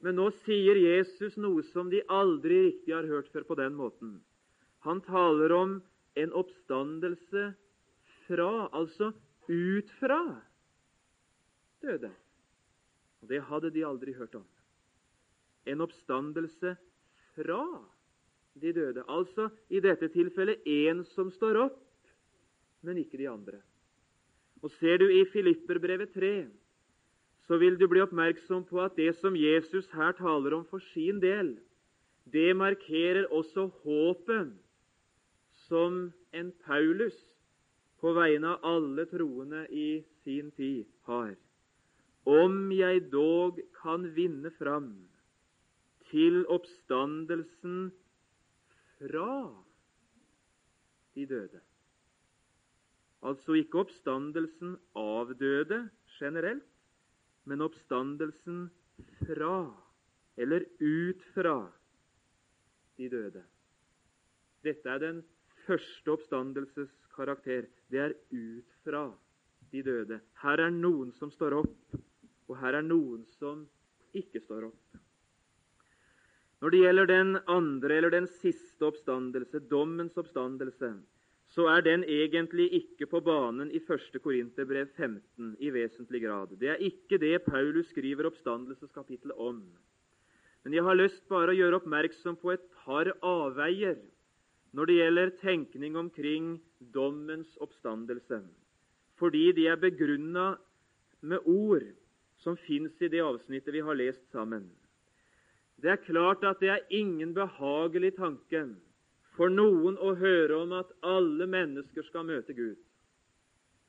Men 0.00 0.16
nå 0.16 0.30
sier 0.46 0.78
Jesus 0.80 1.34
noe 1.36 1.60
som 1.68 1.90
de 1.92 2.00
aldri 2.08 2.62
riktig 2.70 2.94
har 2.94 3.04
hørt 3.04 3.28
før 3.28 3.44
på 3.44 3.56
den 3.58 3.74
måten. 3.76 4.14
Han 4.86 5.02
taler 5.04 5.52
om 5.52 5.74
en 6.16 6.32
oppstandelse 6.32 7.42
fra, 8.24 8.52
altså 8.72 9.10
ut 9.50 9.90
fra, 9.98 10.22
døde. 11.84 12.08
Og 13.20 13.28
Det 13.28 13.42
hadde 13.50 13.72
de 13.74 13.84
aldri 13.84 14.14
hørt 14.16 14.38
om. 14.38 14.46
En 15.68 15.82
oppstandelse 15.84 16.72
fra 17.34 17.60
de 18.56 18.72
døde. 18.72 19.04
Altså 19.04 19.50
i 19.68 19.82
dette 19.84 20.08
tilfellet 20.14 20.64
en 20.64 21.04
som 21.12 21.28
står 21.34 21.60
opp, 21.66 21.82
men 22.80 23.02
ikke 23.02 23.20
de 23.20 23.28
andre. 23.28 23.60
Og 24.62 24.72
Ser 24.78 25.02
du 25.04 25.10
i 25.10 25.26
Filipperbrevet 25.28 26.16
3, 26.16 26.32
så 27.48 27.56
vil 27.56 27.78
du 27.80 27.86
bli 27.88 28.02
oppmerksom 28.04 28.66
på 28.68 28.82
at 28.84 28.96
det 29.00 29.14
som 29.22 29.36
Jesus 29.36 29.88
her 29.96 30.12
taler 30.18 30.52
om 30.58 30.66
for 30.68 30.84
sin 30.92 31.20
del, 31.22 31.54
det 32.28 32.52
markerer 32.56 33.24
også 33.32 33.70
håpet 33.82 34.52
som 35.64 36.10
en 36.36 36.52
Paulus 36.66 37.16
på 38.02 38.12
vegne 38.12 38.52
av 38.52 38.66
alle 38.68 39.06
troende 39.08 39.64
i 39.72 40.02
sin 40.24 40.50
tid 40.60 40.84
har. 41.08 41.32
Om 42.28 42.68
jeg 42.76 43.06
dog 43.12 43.62
kan 43.80 44.04
vinne 44.12 44.52
fram 44.58 44.92
til 46.10 46.44
oppstandelsen 46.52 47.88
fra 49.00 49.32
de 51.16 51.24
døde. 51.26 51.60
Altså 53.24 53.56
ikke 53.56 53.86
oppstandelsen 53.86 54.76
av 54.96 55.32
døde 55.40 55.86
generelt, 56.18 56.68
men 57.48 57.64
oppstandelsen 57.64 58.66
fra 59.24 59.54
eller 60.38 60.66
ut 60.78 61.22
fra 61.34 61.54
de 62.98 63.08
døde. 63.10 63.42
Dette 64.66 64.90
er 64.90 65.00
den 65.02 65.22
første 65.64 66.12
oppstandelses 66.12 66.92
karakter. 67.14 67.66
Det 67.90 68.02
er 68.04 68.14
ut 68.30 68.76
fra 68.84 69.08
de 69.72 69.82
døde. 69.82 70.20
Her 70.42 70.62
er 70.66 70.74
noen 70.74 71.10
som 71.16 71.32
står 71.34 71.58
opp, 71.62 71.98
og 72.48 72.56
her 72.60 72.78
er 72.78 72.86
noen 72.86 73.24
som 73.38 73.64
ikke 74.16 74.42
står 74.44 74.68
opp. 74.70 75.00
Når 76.58 76.74
det 76.74 76.80
gjelder 76.82 77.10
den 77.10 77.36
andre 77.46 77.98
eller 77.98 78.14
den 78.14 78.26
siste 78.40 78.88
oppstandelse, 78.88 79.60
dommens 79.70 80.16
oppstandelse, 80.18 80.90
så 81.58 81.64
er 81.66 81.80
den 81.82 82.04
egentlig 82.06 82.68
ikke 82.76 83.08
på 83.10 83.18
banen 83.26 83.72
i 83.74 83.80
1. 83.82 84.20
Korinterbrev 84.22 84.92
15 84.94 85.56
i 85.58 85.72
vesentlig 85.74 86.20
grad. 86.22 86.52
Det 86.60 86.68
er 86.70 86.84
ikke 86.86 87.18
det 87.18 87.40
Paulus 87.48 87.88
skriver 87.90 88.28
oppstandelseskapittelet 88.30 89.34
om. 89.34 89.58
Men 90.62 90.76
jeg 90.76 90.86
har 90.86 90.94
lyst 90.94 91.26
bare 91.26 91.50
å 91.50 91.58
gjøre 91.58 91.80
oppmerksom 91.80 92.38
på 92.38 92.54
et 92.54 92.62
par 92.84 93.10
avveier 93.26 93.98
når 94.70 94.86
det 94.86 94.98
gjelder 95.00 95.34
tenkning 95.42 95.98
omkring 95.98 96.48
dommens 96.94 97.50
oppstandelse, 97.58 98.38
fordi 99.18 99.48
de 99.58 99.66
er 99.66 99.82
begrunna 99.82 100.52
med 101.26 101.42
ord 101.42 101.88
som 102.38 102.54
fins 102.68 102.94
i 103.02 103.10
det 103.10 103.24
avsnittet 103.24 103.74
vi 103.74 103.82
har 103.82 103.98
lest 103.98 104.22
sammen. 104.30 104.68
Det 105.82 105.90
er 105.90 106.04
klart 106.06 106.46
at 106.46 106.62
det 106.62 106.70
er 106.70 106.86
ingen 106.94 107.34
behagelig 107.34 108.14
tanke 108.14 108.68
for 109.38 109.52
noen 109.54 109.96
å 110.02 110.16
høre 110.18 110.58
om 110.58 110.74
at 110.80 110.90
alle 111.06 111.46
mennesker 111.46 112.06
skal 112.10 112.26
møte 112.26 112.56
Gud. 112.58 112.76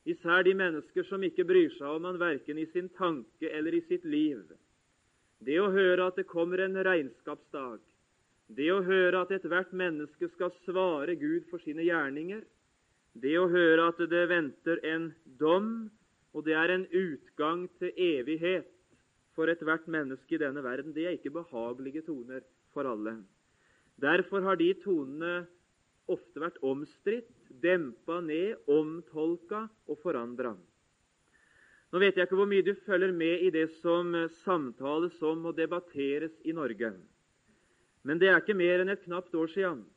Især 0.10 0.46
de 0.46 0.54
mennesker 0.58 1.06
som 1.10 1.24
ikke 1.26 1.46
bryr 1.50 1.74
seg 1.76 1.90
om 1.90 2.06
han 2.08 2.22
verken 2.22 2.62
i 2.62 2.68
sin 2.74 2.88
tanke 2.98 3.50
eller 3.50 3.76
i 3.76 3.84
sitt 3.90 4.06
liv. 4.06 4.42
Det 5.44 5.58
å 5.62 5.72
høre 5.74 6.08
at 6.10 6.20
det 6.20 6.28
kommer 6.30 6.62
en 6.64 6.78
regnskapsdag, 6.86 7.80
det 8.50 8.70
å 8.74 8.82
høre 8.86 9.22
at 9.24 9.34
ethvert 9.36 9.74
menneske 9.78 10.30
skal 10.34 10.54
svare 10.66 11.16
Gud 11.20 11.46
for 11.52 11.62
sine 11.66 11.86
gjerninger, 11.86 12.42
det 13.14 13.36
å 13.38 13.50
høre 13.52 13.90
at 13.92 14.02
det 14.10 14.26
venter 14.30 14.82
en 14.86 15.10
dom, 15.42 15.90
og 16.34 16.46
det 16.46 16.56
er 16.58 16.74
en 16.74 16.86
utgang 16.94 17.66
til 17.82 17.94
evighet 17.94 18.70
for 19.38 19.50
ethvert 19.52 19.88
menneske 19.90 20.36
i 20.36 20.42
denne 20.42 20.64
verden, 20.66 20.94
det 20.94 21.06
er 21.06 21.18
ikke 21.18 21.34
behagelige 21.34 22.06
toner 22.08 22.46
for 22.74 22.90
alle. 22.90 23.20
Derfor 24.00 24.46
har 24.46 24.60
de 24.60 24.72
tonene 24.80 25.44
ofte 26.10 26.42
vært 26.42 26.60
omstridt, 26.66 27.30
dempa 27.62 28.20
ned, 28.24 28.58
omtolka 28.70 29.66
og 29.90 30.00
forandra. 30.04 30.54
Nå 31.90 32.00
vet 32.02 32.18
jeg 32.18 32.28
ikke 32.28 32.38
hvor 32.38 32.50
mye 32.50 32.66
du 32.66 32.76
følger 32.86 33.12
med 33.12 33.46
i 33.48 33.52
det 33.54 33.68
som 33.80 34.14
samtales 34.44 35.18
om 35.26 35.48
og 35.50 35.58
debatteres 35.58 36.36
i 36.46 36.54
Norge. 36.54 36.94
Men 38.06 38.22
det 38.22 38.30
er 38.30 38.40
ikke 38.40 38.58
mer 38.58 38.84
enn 38.84 38.94
et 38.94 39.04
knapt 39.08 39.34
år 39.36 39.50
siden 39.52 39.88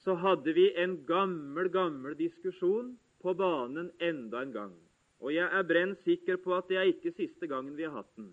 så 0.00 0.14
hadde 0.16 0.54
vi 0.56 0.70
en 0.80 0.94
gammel, 1.04 1.68
gammel 1.68 2.14
diskusjon 2.16 2.94
på 3.20 3.34
banen 3.36 3.90
enda 4.00 4.40
en 4.40 4.54
gang. 4.54 4.76
Og 5.20 5.34
jeg 5.34 5.44
er 5.44 5.66
brenn 5.68 5.92
sikker 6.06 6.38
på 6.40 6.54
at 6.56 6.70
det 6.70 6.78
er 6.80 6.88
ikke 6.88 7.12
siste 7.12 7.50
gangen 7.50 7.76
vi 7.76 7.84
har 7.84 7.98
hatt 7.98 8.14
den. 8.16 8.30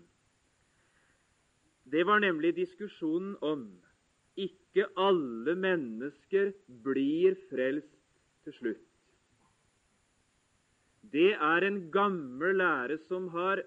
Det 1.84 2.06
var 2.08 2.22
nemlig 2.24 2.54
diskusjonen 2.56 3.34
om 3.44 3.66
ikke 4.38 4.86
alle 5.00 5.54
mennesker 5.58 6.52
blir 6.84 7.36
frelst 7.50 7.96
til 8.46 8.56
slutt. 8.58 8.84
Det 11.12 11.32
er 11.34 11.64
en 11.64 11.80
gammel 11.92 12.58
lære 12.60 12.98
som 13.08 13.30
har 13.32 13.62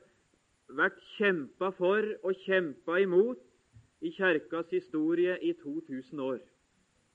vært 0.71 0.99
kjempa 1.17 1.71
for 1.75 2.05
og 2.23 2.43
kjempa 2.45 2.99
imot 3.01 3.41
i 4.01 4.11
Kjerkas 4.13 4.69
historie 4.73 5.37
i 5.41 5.53
2000 5.61 6.21
år. 6.21 6.39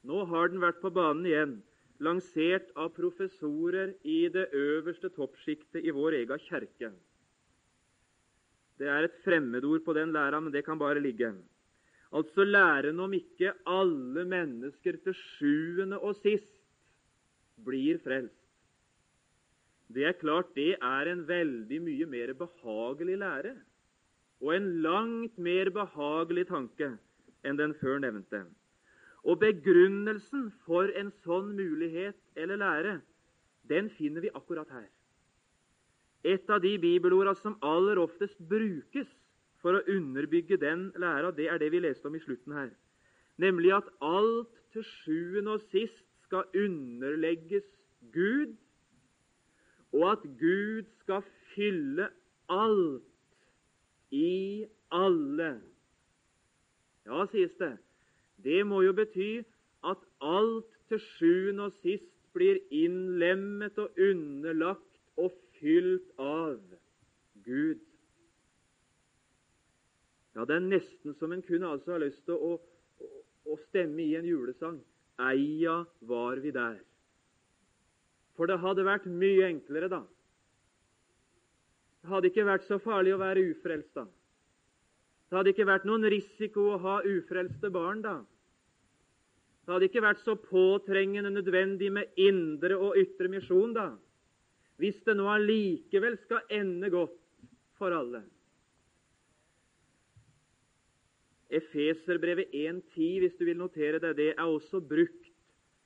Nå 0.06 0.24
har 0.30 0.50
den 0.50 0.62
vært 0.62 0.82
på 0.82 0.90
banen 0.94 1.26
igjen, 1.26 1.54
lansert 2.02 2.68
av 2.78 2.92
professorer 2.94 3.94
i 4.04 4.26
det 4.32 4.48
øverste 4.54 5.10
toppsjiktet 5.14 5.82
i 5.82 5.94
vår 5.94 6.20
egen 6.20 6.42
kjerke. 6.46 6.92
Det 8.76 8.88
er 8.92 9.06
et 9.06 9.20
fremmedord 9.24 9.82
på 9.86 9.94
den 9.96 10.12
læra, 10.12 10.40
men 10.40 10.52
det 10.52 10.66
kan 10.66 10.78
bare 10.78 11.00
ligge. 11.00 11.32
Altså 12.14 12.44
læren 12.44 13.00
om 13.00 13.12
ikke 13.12 13.52
alle 13.66 14.24
mennesker 14.24 14.98
til 15.02 15.14
sjuende 15.14 15.98
og 15.98 16.14
sist 16.20 16.52
blir 17.66 17.98
frelst. 18.04 18.42
Det 19.88 20.04
er 20.06 20.18
klart 20.18 20.54
det 20.54 20.74
er 20.82 21.10
en 21.10 21.24
veldig 21.28 21.80
mye 21.82 22.06
mer 22.10 22.32
behagelig 22.38 23.18
lære 23.22 23.54
og 24.42 24.52
en 24.54 24.68
langt 24.84 25.38
mer 25.38 25.70
behagelig 25.72 26.46
tanke 26.50 26.92
enn 27.46 27.58
den 27.58 27.74
før 27.80 28.00
nevnte. 28.02 28.44
Og 29.26 29.40
begrunnelsen 29.42 30.50
for 30.66 30.90
en 30.94 31.10
sånn 31.24 31.54
mulighet 31.58 32.18
eller 32.36 32.60
lære, 32.60 32.98
den 33.66 33.88
finner 33.96 34.22
vi 34.22 34.30
akkurat 34.34 34.70
her. 34.70 34.88
Et 36.26 36.50
av 36.50 36.60
de 36.62 36.74
bibelorda 36.78 37.34
som 37.38 37.56
aller 37.62 37.98
oftest 38.02 38.38
brukes 38.50 39.08
for 39.66 39.74
å 39.74 39.86
underbygge 39.90 40.60
den 40.62 40.92
læra, 40.94 41.32
det 41.34 41.48
er 41.50 41.58
det 41.58 41.72
vi 41.74 41.80
leste 41.82 42.06
om 42.06 42.14
i 42.14 42.22
slutten 42.22 42.54
her. 42.54 42.68
Nemlig 43.42 43.72
at 43.74 43.88
alt 43.98 44.52
til 44.70 44.84
sjuende 44.86 45.56
og 45.56 45.64
sist 45.72 46.04
skal 46.28 46.46
underlegges 46.54 47.66
Gud, 48.14 48.54
og 49.90 50.04
at 50.12 50.22
Gud 50.38 50.86
skal 51.02 51.26
fylle 51.54 52.06
alt 52.52 53.02
i 54.14 54.66
alle. 54.94 55.50
Ja, 57.06 57.26
sies 57.34 57.58
det. 57.58 57.74
Det 58.46 58.62
må 58.70 58.84
jo 58.86 58.94
bety 58.94 59.40
at 59.82 60.06
alt 60.22 60.70
til 60.92 61.02
sjuende 61.16 61.72
og 61.72 61.82
sist 61.82 62.06
blir 62.38 62.62
innlemmet 62.70 63.82
og 63.82 63.98
underlagt 63.98 65.02
og 65.18 65.34
fylt 65.58 66.14
av 66.22 66.60
Gud. 67.42 67.85
Ja, 70.36 70.44
Det 70.44 70.56
er 70.56 70.66
nesten 70.68 71.14
som 71.16 71.32
en 71.32 71.42
kunne 71.42 71.70
altså 71.72 71.96
ha 71.96 72.02
lyst 72.02 72.20
til 72.28 72.36
å, 72.36 72.56
å, 73.00 73.06
å 73.48 73.56
stemme 73.70 74.04
i 74.04 74.14
en 74.18 74.28
julesang. 74.28 74.82
Eia 75.16 75.78
var 76.04 76.42
vi 76.44 76.52
der. 76.52 76.76
For 78.36 78.46
det 78.50 78.60
hadde 78.60 78.84
vært 78.84 79.08
mye 79.08 79.48
enklere, 79.48 79.88
da, 79.88 80.02
det 82.06 82.12
hadde 82.12 82.28
ikke 82.30 82.44
vært 82.46 82.66
så 82.68 82.76
farlig 82.78 83.16
å 83.16 83.18
være 83.18 83.42
ufrelst 83.50 83.96
da. 83.98 84.04
Det 85.26 85.34
hadde 85.34 85.50
ikke 85.50 85.64
vært 85.66 85.86
noen 85.88 86.06
risiko 86.06 86.68
å 86.70 86.76
ha 86.84 87.00
ufrelste 87.02 87.70
barn 87.74 88.04
da. 88.04 88.20
Det 89.66 89.74
hadde 89.74 89.88
ikke 89.88 90.04
vært 90.04 90.20
så 90.22 90.36
påtrengende 90.38 91.32
nødvendig 91.34 91.88
med 91.90 92.20
indre 92.22 92.76
og 92.78 92.94
ytre 93.00 93.26
misjon 93.32 93.74
da, 93.74 93.88
hvis 94.78 95.00
det 95.02 95.16
nå 95.18 95.26
allikevel 95.32 96.14
skal 96.22 96.46
ende 96.54 96.92
godt 96.94 97.18
for 97.80 97.90
alle. 97.90 98.22
Efeserbrevet 101.46 102.50
1.10, 102.50 103.20
hvis 103.22 103.36
du 103.38 103.44
vil 103.46 103.58
notere 103.58 104.00
deg 104.02 104.16
det, 104.18 104.30
er 104.34 104.46
også 104.46 104.80
brukt 104.82 105.28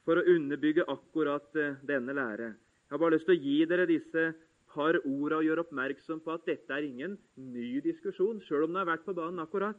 for 0.09 0.16
å 0.16 0.25
underbygge 0.33 0.87
akkurat 0.88 1.57
eh, 1.61 1.77
denne 1.87 2.14
lære. 2.16 2.55
Jeg 2.57 2.94
har 2.94 3.03
bare 3.03 3.18
lyst 3.18 3.29
til 3.29 3.37
å 3.37 3.44
gi 3.44 3.59
dere 3.68 3.87
disse 3.90 4.31
par 4.73 4.96
orda 5.03 5.40
og 5.40 5.46
gjøre 5.46 5.64
oppmerksom 5.66 6.23
på 6.25 6.33
at 6.33 6.46
dette 6.49 6.75
er 6.75 6.87
ingen 6.87 7.18
ny 7.37 7.83
diskusjon, 7.85 8.40
sjøl 8.46 8.64
om 8.66 8.73
den 8.73 8.81
har 8.81 8.88
vært 8.88 9.07
på 9.07 9.14
banen 9.18 9.42
akkurat. 9.42 9.79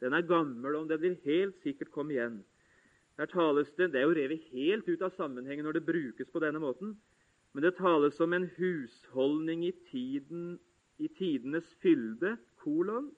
Den 0.00 0.14
er 0.16 0.24
gammel, 0.24 0.78
og 0.78 0.88
den 0.88 1.02
vil 1.02 1.18
helt 1.26 1.58
sikkert 1.64 1.90
komme 1.92 2.14
igjen. 2.14 2.40
Der 3.20 3.28
tales 3.28 3.68
det, 3.76 3.90
Det 3.92 4.00
er 4.00 4.06
jo 4.08 4.16
revet 4.16 4.46
helt 4.54 4.88
ut 4.88 5.02
av 5.02 5.12
sammenhengen 5.18 5.66
når 5.66 5.76
det 5.76 5.88
brukes 5.88 6.30
på 6.32 6.40
denne 6.40 6.62
måten, 6.62 6.94
men 7.52 7.64
det 7.66 7.76
tales 7.76 8.20
om 8.20 8.32
en 8.32 8.46
husholdning 8.56 9.66
i, 9.66 9.72
tiden, 9.90 10.60
i 11.02 11.08
tidenes 11.18 11.66
fylde, 11.82 12.36
kolon, 12.62 13.10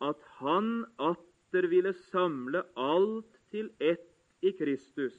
at 0.00 0.20
han 0.40 0.84
atter 0.98 1.68
ville 1.70 1.92
samle 2.10 2.62
alt 2.76 3.40
til 3.52 3.70
ett 3.80 4.06
i 4.42 4.52
Kristus, 4.56 5.16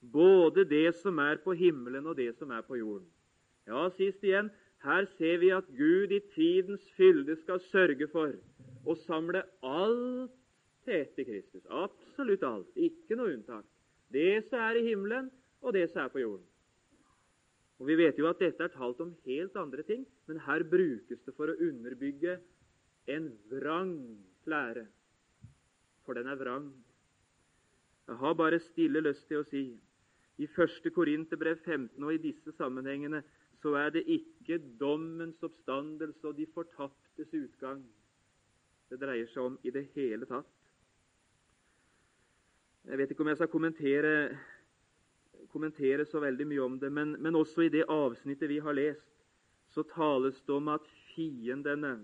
både 0.00 0.64
det 0.68 0.94
som 0.98 1.18
er 1.22 1.38
på 1.44 1.54
himmelen 1.58 2.06
og 2.06 2.16
det 2.18 2.32
som 2.38 2.50
er 2.54 2.64
på 2.66 2.78
jorden. 2.80 3.06
Ja, 3.68 3.88
sist 3.94 4.24
igjen, 4.24 4.50
her 4.82 5.06
ser 5.18 5.38
vi 5.42 5.50
at 5.54 5.66
Gud 5.76 6.12
i 6.14 6.20
tidens 6.34 6.84
fylde 6.96 7.36
skal 7.42 7.60
sørge 7.68 8.08
for 8.10 8.34
å 8.88 8.94
samle 9.04 9.42
alt 9.66 10.34
til 10.86 11.00
ett 11.02 11.18
i 11.20 11.26
Kristus. 11.28 11.66
Absolutt 11.68 12.46
alt. 12.46 12.70
Ikke 12.78 13.18
noe 13.18 13.34
unntak. 13.34 13.66
Det 14.14 14.46
som 14.48 14.62
er 14.62 14.78
i 14.78 14.86
himmelen, 14.86 15.28
og 15.60 15.74
det 15.74 15.88
som 15.90 16.04
er 16.04 16.12
på 16.12 16.22
jorden. 16.22 16.46
Og 17.78 17.86
Vi 17.86 17.94
vet 17.98 18.18
jo 18.18 18.26
at 18.26 18.40
dette 18.42 18.64
er 18.64 18.74
talt 18.74 19.00
om 19.02 19.14
helt 19.26 19.56
andre 19.56 19.84
ting, 19.86 20.06
men 20.26 20.40
her 20.46 20.64
brukes 20.66 21.20
det 21.26 21.34
for 21.36 21.50
å 21.50 21.58
underbygge 21.62 22.38
en 23.08 23.28
vrang 23.50 23.94
lære. 24.46 24.86
For 26.04 26.16
den 26.16 26.26
er 26.26 26.36
vrang. 26.36 26.72
Jeg 28.08 28.16
har 28.16 28.34
bare 28.34 28.58
stille 28.60 29.00
lyst 29.04 29.26
til 29.28 29.42
å 29.42 29.48
si 29.48 29.64
i 30.38 30.46
1. 30.46 30.92
Korinterbrev 30.94 31.58
15 31.64 32.04
og 32.04 32.14
i 32.14 32.22
disse 32.22 32.52
sammenhengene 32.56 33.22
så 33.62 33.74
er 33.74 33.90
det 33.90 34.04
ikke 34.06 34.60
dommens 34.80 35.42
oppstandelse 35.42 36.28
og 36.28 36.36
de 36.38 36.46
fortaptes 36.54 37.34
utgang 37.34 37.82
det 38.88 39.00
dreier 39.02 39.28
seg 39.28 39.50
om 39.50 39.58
i 39.66 39.72
det 39.74 39.88
hele 39.96 40.28
tatt. 40.28 40.48
Jeg 42.88 43.00
vet 43.00 43.10
ikke 43.12 43.24
om 43.24 43.28
jeg 43.28 43.40
skal 43.40 43.50
kommentere, 43.52 44.12
kommentere 45.52 46.06
så 46.08 46.22
veldig 46.24 46.46
mye 46.48 46.64
om 46.64 46.78
det, 46.80 46.88
men, 46.92 47.16
men 47.20 47.36
også 47.36 47.66
i 47.66 47.72
det 47.72 47.84
avsnittet 47.92 48.48
vi 48.48 48.62
har 48.64 48.78
lest, 48.78 49.04
så 49.68 49.84
tales 49.90 50.38
det 50.46 50.54
om 50.54 50.70
at 50.72 50.86
fiendene 51.10 51.98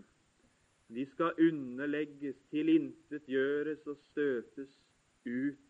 de 0.95 1.05
skal 1.11 1.39
underlegges, 1.41 2.37
tilintetgjøres 2.51 3.87
og 3.91 3.99
støtes 4.11 4.71
ut. 5.27 5.61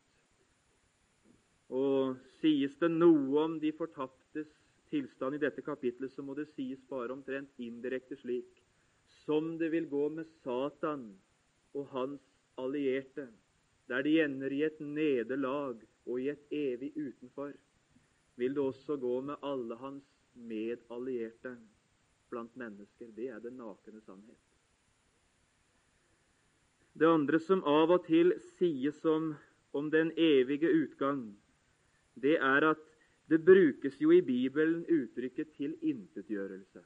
Og 1.75 2.17
sies 2.41 2.77
det 2.81 2.91
noe 2.93 3.45
om 3.45 3.57
de 3.61 3.73
fortaptes 3.73 4.51
tilstand 4.91 5.39
i 5.39 5.43
dette 5.43 5.65
kapitlet, 5.65 6.13
så 6.13 6.23
må 6.23 6.37
det 6.39 6.51
sies 6.53 6.83
bare 6.91 7.15
omtrent 7.17 7.51
indirekte 7.59 8.19
slik 8.21 8.61
som 9.25 9.55
det 9.59 9.71
vil 9.73 9.89
gå 9.89 10.09
med 10.13 10.29
Satan 10.43 11.07
og 11.75 11.89
hans 11.95 12.23
allierte, 12.61 13.29
der 13.89 14.05
de 14.05 14.19
ender 14.23 14.53
i 14.53 14.63
et 14.67 14.81
nederlag 14.81 15.81
og 16.07 16.21
i 16.21 16.29
et 16.33 16.53
evig 16.53 16.93
utenfor, 16.97 17.53
vil 18.37 18.55
det 18.55 18.63
også 18.63 18.97
gå 19.01 19.21
med 19.21 19.41
alle 19.43 19.77
hans 19.81 20.05
medallierte 20.35 21.57
blant 22.31 22.57
mennesker. 22.57 23.13
Det 23.17 23.29
er 23.31 23.41
den 23.41 23.57
nakne 23.61 24.01
sannhet. 24.05 24.54
Det 26.95 27.09
andre 27.11 27.41
som 27.43 27.65
av 27.67 27.91
og 27.91 28.05
til 28.07 28.33
sies 28.55 29.01
om, 29.05 29.33
om 29.75 29.91
den 29.91 30.13
evige 30.15 30.71
utgang, 30.71 31.33
det 32.15 32.37
er 32.39 32.69
at 32.71 32.83
det 33.29 33.41
brukes 33.45 33.97
jo 34.01 34.13
i 34.15 34.21
Bibelen 34.21 34.85
uttrykket 34.87 35.49
'tilintetgjørelse'. 35.57 36.85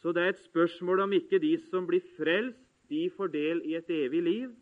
Så 0.00 0.12
det 0.12 0.22
er 0.22 0.28
et 0.28 0.44
spørsmål 0.44 1.00
om 1.00 1.12
ikke 1.12 1.38
de 1.38 1.58
som 1.70 1.86
blir 1.86 2.02
frelst, 2.16 2.58
de 2.88 3.10
får 3.10 3.26
del 3.26 3.62
i 3.64 3.76
et 3.76 3.90
evig 3.90 4.22
liv, 4.22 4.54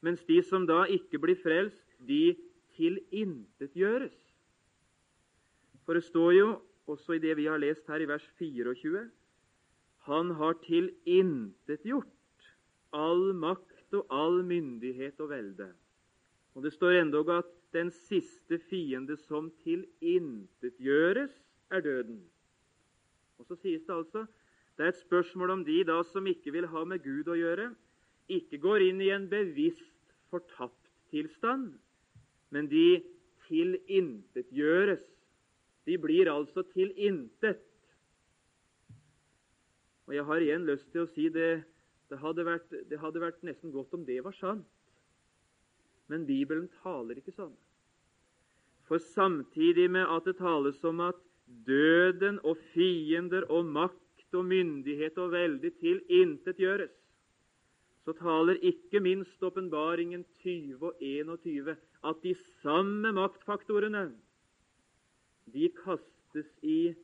mens 0.00 0.24
de 0.24 0.42
som 0.42 0.66
da 0.66 0.84
ikke 0.84 1.18
blir 1.18 1.36
frelst, 1.42 1.84
de 2.08 2.36
tilintetgjøres. 2.76 4.16
For 5.84 5.94
det 5.94 6.04
står 6.04 6.32
jo 6.32 6.48
også 6.86 7.12
i 7.12 7.18
det 7.18 7.36
vi 7.36 7.46
har 7.46 7.58
lest 7.58 7.86
her 7.88 8.00
i 8.00 8.08
vers 8.08 8.24
24 8.38 9.10
Han 10.08 10.30
har 10.30 10.54
tilintetgjort 10.64 12.17
all 12.92 13.32
makt 13.34 13.94
og 13.94 14.06
all 14.10 14.42
myndighet 14.46 15.20
og 15.20 15.30
velde. 15.30 15.68
Og 16.54 16.62
Det 16.62 16.72
står 16.72 17.02
endog 17.02 17.30
at 17.30 17.50
den 17.72 17.90
siste 17.90 18.58
fiende 18.58 19.16
som 19.16 19.50
tilintetgjøres, 19.64 21.34
er 21.70 21.80
døden. 21.80 22.22
Og 23.38 23.46
Så 23.46 23.56
sies 23.60 23.82
det 23.84 23.92
altså 23.94 24.26
det 24.78 24.84
er 24.84 24.88
et 24.88 25.00
spørsmål 25.02 25.50
om 25.50 25.64
de 25.66 25.84
da 25.84 26.02
som 26.06 26.26
ikke 26.26 26.52
vil 26.54 26.66
ha 26.70 26.84
med 26.86 27.02
Gud 27.02 27.26
å 27.26 27.34
gjøre, 27.34 27.72
ikke 28.30 28.60
går 28.62 28.84
inn 28.86 29.00
i 29.02 29.10
en 29.10 29.24
bevisst 29.26 30.12
fortapt 30.30 30.92
tilstand, 31.10 31.72
men 32.54 32.68
de 32.70 33.00
tilintetgjøres. 33.48 35.02
De 35.88 35.96
blir 35.98 36.30
altså 36.30 36.62
tilintet. 36.70 37.64
Og 40.06 40.14
Jeg 40.14 40.24
har 40.24 40.44
igjen 40.46 40.68
lyst 40.68 40.86
til 40.92 41.02
å 41.02 41.10
si 41.10 41.26
det, 41.32 41.64
det 42.08 42.18
hadde, 42.22 42.44
vært, 42.46 42.74
det 42.90 42.98
hadde 43.00 43.22
vært 43.22 43.42
nesten 43.46 43.72
godt 43.74 43.94
om 43.96 44.04
det 44.08 44.18
var 44.24 44.36
sant. 44.38 44.66
Men 46.08 46.24
Bibelen 46.28 46.68
taler 46.82 47.18
ikke 47.20 47.34
sånn. 47.36 47.54
For 48.88 49.02
samtidig 49.12 49.90
med 49.92 50.08
at 50.08 50.24
det 50.24 50.38
tales 50.38 50.80
om 50.88 51.02
at 51.04 51.18
døden 51.68 52.38
og 52.48 52.56
fiender 52.72 53.44
og 53.52 53.68
makt 53.68 54.36
og 54.36 54.46
myndighet 54.48 55.18
og 55.20 55.34
velde 55.34 55.70
tilintetgjøres, 55.80 56.94
så 58.08 58.14
taler 58.16 58.56
ikke 58.64 59.02
minst 59.04 59.42
åpenbaringen 59.44 60.24
20 60.40 60.80
og 60.80 61.02
21 61.04 61.74
at 62.08 62.22
de 62.24 62.32
samme 62.62 63.12
maktfaktorene 63.12 64.06
de 65.52 65.68
kastes 65.82 66.48
i 66.62 66.94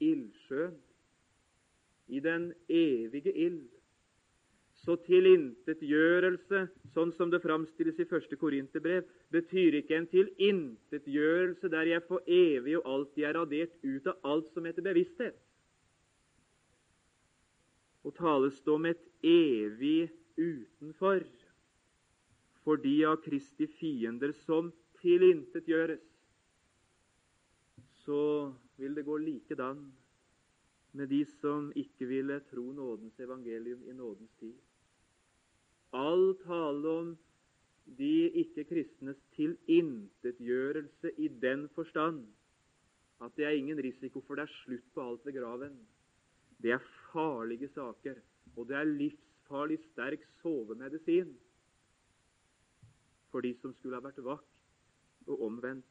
ildsjøen, 0.00 0.74
i 2.08 2.20
den 2.20 2.52
evige 2.68 3.32
ild. 3.32 3.68
Så 4.82 4.96
tilintetgjørelse, 5.06 6.64
sånn 6.90 7.12
som 7.14 7.30
det 7.30 7.38
framstilles 7.44 8.00
i 8.02 8.08
første 8.10 8.34
Korinterbrev, 8.36 9.06
betyr 9.30 9.78
ikke 9.78 9.94
en 10.00 10.08
tilintetgjørelse 10.10 11.70
der 11.70 11.92
jeg 11.92 12.04
for 12.08 12.26
evig 12.26 12.74
og 12.80 12.88
alltid 12.96 13.28
er 13.28 13.38
radert 13.38 13.78
ut 13.86 14.10
av 14.10 14.30
alt 14.32 14.50
som 14.50 14.66
heter 14.66 14.82
bevissthet 14.90 15.38
og 18.02 18.14
tales 18.16 18.58
det 18.62 18.72
om 18.72 18.86
et 18.86 19.02
evig 19.22 20.10
utenfor 20.36 21.22
for 22.62 22.78
de 22.82 22.94
av 23.06 23.18
Kristi 23.24 23.66
fiender 23.78 24.34
som 24.44 24.70
tilintetgjøres, 25.02 26.02
så 28.04 28.52
vil 28.78 28.94
det 28.94 29.06
gå 29.06 29.16
likedan 29.18 29.80
med 30.98 31.10
de 31.10 31.22
som 31.40 31.70
ikke 31.78 32.06
ville 32.06 32.38
tro 32.50 32.68
nådens 32.74 33.18
evangelium 33.22 33.82
i 33.86 33.94
nådens 33.96 34.34
tid. 34.38 34.54
All 35.92 36.32
tale 36.46 36.88
om 36.88 37.10
de 37.98 38.30
ikke-kristnes 38.42 39.18
tilintetgjørelse 39.36 41.12
i 41.20 41.28
den 41.42 41.66
forstand 41.74 42.22
at 43.22 43.34
det 43.36 43.44
er 43.46 43.56
ingen 43.58 43.78
risiko 43.78 44.22
for 44.26 44.38
det 44.38 44.46
er 44.46 44.54
slutt 44.62 44.86
på 44.94 45.02
alt 45.04 45.26
ved 45.26 45.36
graven. 45.36 45.74
Det 46.62 46.72
er 46.74 46.86
farlige 47.12 47.68
saker, 47.74 48.18
og 48.56 48.68
det 48.68 48.76
er 48.76 48.88
livsfarlig 48.88 49.78
sterk 49.92 50.24
sovemedisin 50.40 51.36
for 53.30 53.40
de 53.40 53.54
som 53.60 53.72
skulle 53.74 53.96
ha 53.96 54.04
vært 54.04 54.20
vakt 54.24 55.28
og 55.28 55.44
omvendt. 55.46 55.86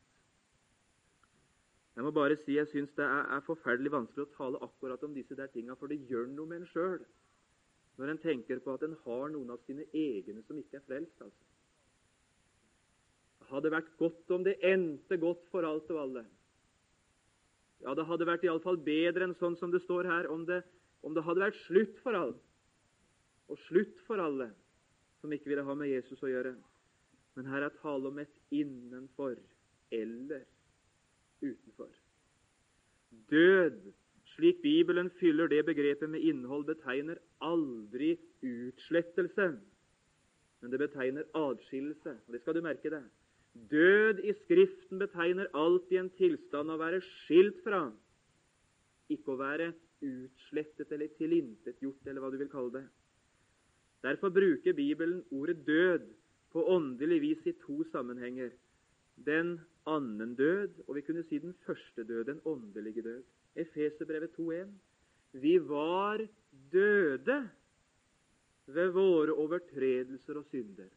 Jeg 1.96 2.06
må 2.06 2.12
bare 2.16 2.38
si 2.40 2.56
jeg 2.56 2.70
syns 2.72 2.94
det 2.96 3.04
er, 3.04 3.26
er, 3.36 3.42
forferdelig 3.46 3.92
vanskelig 3.92 4.28
å 4.28 4.36
tale 4.38 4.62
akkurat 4.64 5.02
om 5.04 5.16
disse 5.16 5.36
der 5.36 5.50
tinga, 5.52 5.76
for 5.76 5.92
det 5.92 6.00
gjør 6.08 6.30
noe 6.32 6.48
med 6.48 6.62
en 6.62 6.70
sjøl 6.72 7.02
når 8.00 8.14
en 8.14 8.22
tenker 8.22 8.62
på 8.64 8.76
at 8.76 8.84
en 8.86 8.98
har 9.06 9.32
noen 9.34 9.52
av 9.54 9.64
sine 9.68 9.86
egne 9.94 10.44
som 10.48 10.60
ikke 10.60 10.80
er 10.80 10.86
frelst. 10.88 11.18
altså. 11.22 11.48
Hadde 13.52 13.74
vært 13.74 13.92
godt 14.00 14.32
om 14.32 14.46
det 14.48 14.60
endte 14.64 15.18
godt 15.20 15.44
for 15.52 15.68
alt 15.68 15.90
og 15.92 16.00
alle. 16.06 16.24
Ja, 17.82 17.96
det 17.98 18.06
hadde 18.08 18.28
vært 18.30 18.46
iallfall 18.46 18.78
bedre 18.86 19.26
enn 19.28 19.38
sånn 19.40 19.58
som 19.60 19.74
det 19.74 19.82
står 19.84 20.08
her, 20.08 20.30
om 20.32 20.46
det, 20.48 20.62
om 21.02 21.16
det 21.18 21.24
hadde 21.26 21.44
vært 21.44 21.60
slutt 21.66 21.98
for 22.04 22.18
alt, 22.18 22.42
og 23.50 23.60
slutt 23.68 23.98
for 24.08 24.22
alle 24.22 24.52
som 25.22 25.34
ikke 25.34 25.52
ville 25.52 25.66
ha 25.66 25.76
med 25.78 25.90
Jesus 25.92 26.22
å 26.24 26.30
gjøre. 26.30 26.54
Men 27.36 27.50
her 27.50 27.66
er 27.66 27.74
tale 27.82 28.10
om 28.10 28.20
et 28.22 28.32
innenfor 28.54 29.36
eller 29.92 30.46
utenfor. 31.42 31.92
Død, 33.32 33.82
slik 34.36 34.62
Bibelen 34.64 35.10
fyller 35.20 35.50
det 35.52 35.66
begrepet 35.68 36.10
med 36.10 36.24
innhold, 36.24 36.68
betegner 36.70 37.20
aldri 37.42 38.16
utslettelse, 38.46 39.48
men 40.62 40.72
det 40.72 40.80
betegner 40.80 41.28
adskillelse. 41.38 42.16
og 42.28 42.34
Det 42.34 42.42
skal 42.42 42.58
du 42.58 42.62
merke 42.66 42.94
deg. 42.94 43.06
Død 43.72 44.22
i 44.24 44.34
Skriften 44.44 45.02
betegner 45.02 45.50
alltid 45.58 45.98
en 46.00 46.12
tilstand 46.16 46.72
å 46.72 46.80
være 46.80 47.02
skilt 47.04 47.60
fra, 47.66 47.90
ikke 49.12 49.34
å 49.34 49.42
være 49.42 49.72
utslettet 50.02 50.92
eller 50.92 51.12
tilintetgjort, 51.18 52.06
eller 52.08 52.24
hva 52.24 52.32
du 52.32 52.38
vil 52.40 52.52
kalle 52.52 52.78
det. 52.78 52.86
Derfor 54.02 54.32
bruker 54.34 54.74
Bibelen 54.74 55.22
ordet 55.32 55.66
død 55.68 56.08
på 56.52 56.64
åndelig 56.74 57.20
vis 57.22 57.50
i 57.52 57.58
to 57.66 57.84
sammenhenger. 57.92 58.50
Den 59.26 59.60
annen 59.86 60.36
død, 60.36 60.82
og 60.88 60.96
vi 60.96 61.04
kunne 61.06 61.24
si 61.28 61.38
den 61.40 61.54
første 61.66 62.04
død, 62.04 62.24
den 62.26 62.42
åndelige 62.46 63.02
død. 63.02 63.22
Efeserbrevet 63.56 64.32
2.1. 64.40 64.72
Vi 65.32 65.58
var 65.60 66.22
døde 66.72 67.38
ved 68.72 68.92
våre 68.96 69.36
overtredelser 69.36 70.40
og 70.40 70.48
synder. 70.52 70.90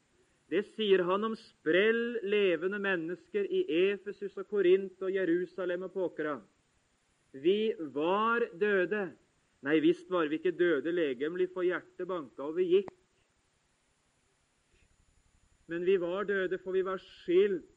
Det 0.51 0.62
sier 0.75 1.03
han 1.09 1.25
om 1.31 1.37
sprell 1.38 2.18
levende 2.27 2.79
mennesker 2.83 3.47
i 3.49 3.64
Efesus 3.90 4.37
og 4.38 4.49
Korint 4.51 5.01
og 5.03 5.14
Jerusalem 5.14 5.87
og 5.87 5.94
Påkra. 5.94 6.35
Vi 7.33 7.75
var 7.94 8.44
døde. 8.61 9.09
Nei, 9.64 9.79
visst 9.81 10.11
var 10.12 10.29
vi 10.29 10.38
ikke 10.38 10.53
døde 10.55 10.92
legemlig, 10.92 11.49
for 11.55 11.64
hjertet 11.64 12.07
banka, 12.07 12.44
og 12.44 12.59
vi 12.59 12.68
gikk. 12.75 12.90
Men 15.73 15.87
vi 15.88 15.97
var 15.97 16.29
døde, 16.29 16.59
for 16.61 16.77
vi 16.77 16.85
var 16.85 17.01
skilt 17.01 17.70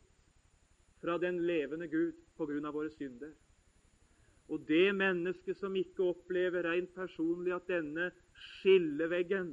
fra 1.00 1.15
den 1.22 1.39
levende 1.48 1.88
Gud 1.88 2.17
på 2.36 2.46
grunn 2.50 2.67
av 2.67 2.76
våre 2.76 2.91
synder. 2.91 3.32
Og 4.47 4.63
det 4.67 4.95
mennesket 4.95 5.57
som 5.60 5.75
ikke 5.75 6.05
opplever 6.13 6.63
rent 6.69 6.93
personlig 6.95 7.51
at 7.55 7.67
denne 7.67 8.12
skilleveggen 8.33 9.51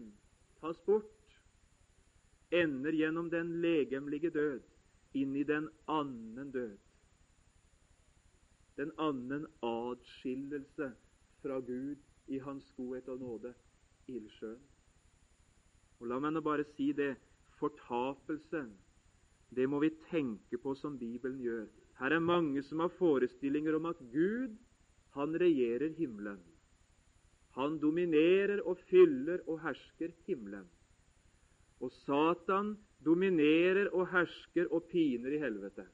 tas 0.60 0.78
bort, 0.86 1.10
ender 2.54 2.94
gjennom 2.94 3.30
den 3.32 3.56
legemlige 3.64 4.30
død 4.30 4.62
inn 5.18 5.34
i 5.36 5.42
den 5.46 5.66
annen 5.90 6.52
død. 6.54 6.76
Den 8.78 8.90
annen 8.98 9.46
adskillelse 9.62 10.92
fra 11.42 11.58
Gud 11.60 11.98
i 12.26 12.38
Hans 12.42 12.70
godhet 12.76 13.08
og 13.08 13.18
nåde, 13.18 13.54
ildsjøen. 14.10 14.62
Og 16.00 16.10
la 16.10 16.18
meg 16.20 16.34
nå 16.34 16.42
bare 16.44 16.66
si 16.74 16.90
det 16.96 17.14
fortapelsen, 17.58 18.72
det 19.54 19.66
må 19.70 19.78
vi 19.82 19.92
tenke 20.10 20.58
på 20.58 20.74
som 20.78 20.98
Bibelen 20.98 21.38
gjør. 21.42 21.66
Her 22.00 22.16
er 22.16 22.22
mange 22.22 22.62
som 22.66 22.82
har 22.82 22.90
forestillinger 22.98 23.76
om 23.78 23.86
at 23.86 24.00
Gud, 24.12 24.56
han 25.14 25.34
regjerer 25.38 25.94
himmelen. 25.98 26.40
Han 27.54 27.78
dominerer 27.78 28.62
og 28.66 28.80
fyller 28.90 29.44
og 29.46 29.60
hersker 29.62 30.10
himmelen. 30.26 30.66
Og 31.80 31.92
Satan 32.02 32.74
dominerer 33.04 33.92
og 33.92 34.08
hersker 34.10 34.72
og 34.74 34.88
piner 34.90 35.36
i 35.36 35.40
helvete. 35.42 35.84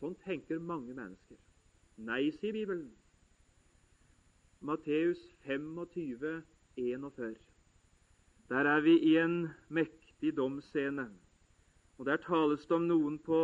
Sånn 0.00 0.16
tenker 0.24 0.62
mange 0.64 0.94
mennesker. 0.96 1.36
Nei, 2.00 2.30
sier 2.40 2.56
Bibelen. 2.56 2.88
Matteus 4.64 5.20
25, 5.44 6.40
41. 6.80 7.34
Der 8.48 8.68
er 8.70 8.80
vi 8.80 8.94
i 9.10 9.16
en 9.20 9.50
mektig 9.68 10.32
domsscene. 10.36 11.10
Og 11.98 12.06
Der 12.06 12.16
tales 12.24 12.64
det 12.64 12.76
om 12.76 12.88
noen 12.88 13.18
på, 13.20 13.42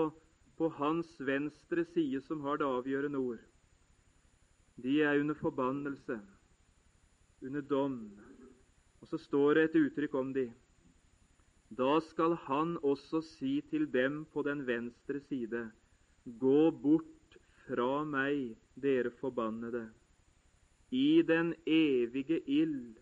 på 0.57 0.69
hans 0.81 1.13
venstre 1.21 1.85
side 1.93 2.23
som 2.25 2.41
har 2.41 2.57
det 2.57 2.65
avgjørende 2.65 3.21
ord. 3.21 3.45
De 4.83 5.01
er 5.03 5.21
under 5.21 5.35
forbannelse, 5.35 6.21
under 7.43 7.61
dom. 7.61 7.99
Og 9.01 9.09
så 9.09 9.19
står 9.19 9.55
det 9.55 9.65
et 9.65 9.79
uttrykk 9.87 10.15
om 10.15 10.33
de. 10.37 10.47
Da 11.77 11.99
skal 12.11 12.37
han 12.47 12.77
også 12.83 13.23
si 13.25 13.61
til 13.71 13.89
dem 13.93 14.25
på 14.33 14.43
den 14.47 14.67
venstre 14.67 15.21
side, 15.29 15.71
Gå 16.27 16.71
bort 16.83 17.37
fra 17.67 18.03
meg, 18.03 18.57
dere 18.75 19.13
forbannede, 19.21 19.85
i 20.91 21.23
den 21.23 21.53
evige 21.67 22.41
ild 22.51 22.97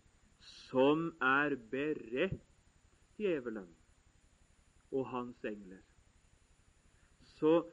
som 0.69 1.07
er 1.21 1.55
beredt 1.71 2.37
djevelen 3.17 3.67
og 4.93 5.07
hans 5.09 5.45
engler. 5.45 5.81
Så, 7.35 7.63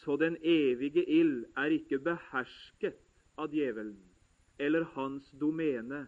så 0.00 0.16
den 0.16 0.36
evige 0.40 1.04
ild 1.04 1.44
er 1.56 1.76
ikke 1.76 2.00
behersket 2.00 3.03
av 3.40 3.54
djevelen 3.54 3.96
eller 4.58 4.86
hans 4.94 5.30
domene, 5.30 6.06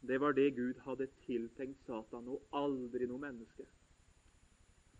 det 0.00 0.18
var 0.18 0.32
det 0.32 0.50
Gud 0.56 0.78
hadde 0.86 1.06
tiltenkt 1.26 1.78
Satan, 1.86 2.26
og 2.28 2.42
aldri 2.54 3.06
noe 3.06 3.22
menneske. 3.22 3.66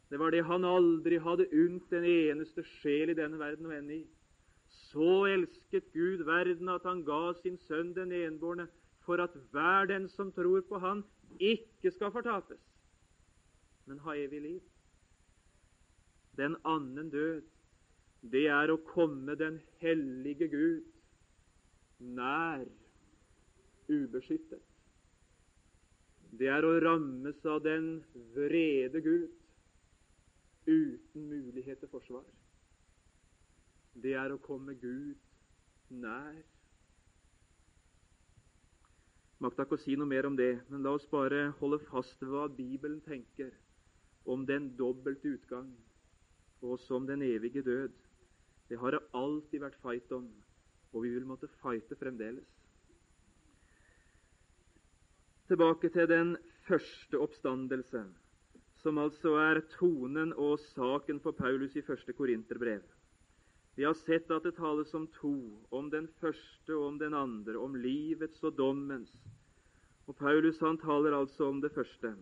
Det 0.08 0.18
var 0.18 0.32
det 0.32 0.44
han 0.48 0.64
aldri 0.64 1.18
hadde 1.20 1.48
unnt 1.52 1.92
en 1.92 2.06
eneste 2.08 2.64
sjel 2.78 3.12
i 3.12 3.18
denne 3.18 3.38
verden 3.38 3.68
å 3.68 3.74
ende 3.74 3.98
i. 3.98 4.04
Så 4.88 5.26
elsket 5.28 5.90
Gud 5.92 6.24
verden 6.28 6.70
at 6.72 6.86
han 6.88 7.04
ga 7.04 7.34
sin 7.42 7.58
sønn 7.66 7.92
den 7.96 8.14
enbårne, 8.14 8.68
for 9.04 9.20
at 9.24 9.34
hver 9.52 9.88
den 9.88 10.08
som 10.12 10.32
tror 10.36 10.60
på 10.68 10.78
Han, 10.78 11.02
ikke 11.40 11.90
skal 11.92 12.12
fortapes, 12.12 12.60
men 13.86 14.00
ha 14.04 14.14
evig 14.16 14.40
liv. 14.42 14.60
Den 16.36 16.56
annen 16.64 17.08
død, 17.12 17.42
det 18.32 18.46
er 18.52 18.72
å 18.72 18.80
komme 18.90 19.36
den 19.38 19.60
hellige 19.80 20.48
Gud 20.52 20.84
nær 21.98 22.66
ubeskyttet 23.88 24.68
det 26.36 26.50
er 26.52 26.64
å 26.66 26.74
rammes 26.82 27.38
av 27.48 27.62
den 27.64 27.86
vrede 28.34 29.00
Gud 29.00 29.30
uten 30.68 31.24
mulighet 31.30 31.80
til 31.80 31.88
forsvar. 31.88 32.26
Det 33.96 34.12
er 34.20 34.34
å 34.34 34.42
komme 34.44 34.74
Gud 34.78 35.16
nær. 35.88 36.36
Makta 39.40 39.64
ikke 39.64 39.78
å 39.78 39.80
si 39.80 39.96
noe 39.96 40.10
mer 40.10 40.28
om 40.28 40.36
det, 40.36 40.58
men 40.68 40.84
la 40.84 40.92
oss 40.98 41.06
bare 41.08 41.54
holde 41.62 41.80
fast 41.88 42.20
ved 42.20 42.34
hva 42.34 42.48
Bibelen 42.52 43.00
tenker 43.06 43.54
om 44.28 44.44
den 44.44 44.74
dobbelte 44.76 45.32
utgang, 45.38 45.70
og 46.60 46.76
også 46.76 46.98
om 46.98 47.06
den 47.08 47.22
evige 47.24 47.62
død. 47.64 47.94
Det 48.68 48.76
har 48.82 48.92
det 48.92 49.06
alltid 49.16 49.62
vært 49.62 49.78
fight 49.80 50.12
om, 50.12 50.26
og 50.92 51.02
vi 51.04 51.12
vil 51.14 51.26
måtte 51.28 51.50
fighte 51.62 51.96
fremdeles. 51.96 52.46
Tilbake 55.48 55.88
til 55.88 56.08
den 56.08 56.36
første 56.68 57.18
oppstandelse, 57.18 58.04
som 58.82 58.98
altså 59.00 59.34
er 59.40 59.62
tonen 59.78 60.32
og 60.36 60.58
saken 60.60 61.20
for 61.24 61.32
Paulus 61.32 61.76
i 61.76 61.82
første 61.82 62.12
Korinterbrev. 62.12 62.82
Vi 63.78 63.84
har 63.86 63.94
sett 63.94 64.30
at 64.34 64.42
det 64.42 64.56
tales 64.56 64.90
om 64.94 65.06
to, 65.20 65.36
om 65.70 65.90
den 65.90 66.08
første 66.20 66.74
og 66.74 66.86
om 66.86 66.98
den 66.98 67.14
andre, 67.14 67.54
om 67.56 67.76
livets 67.78 68.42
og 68.42 68.56
dommens. 68.58 69.12
Og 70.06 70.16
Paulus 70.16 70.58
han 70.60 70.80
taler 70.82 71.14
altså 71.14 71.46
om 71.46 71.60
det 71.62 71.70
første. 71.72 72.14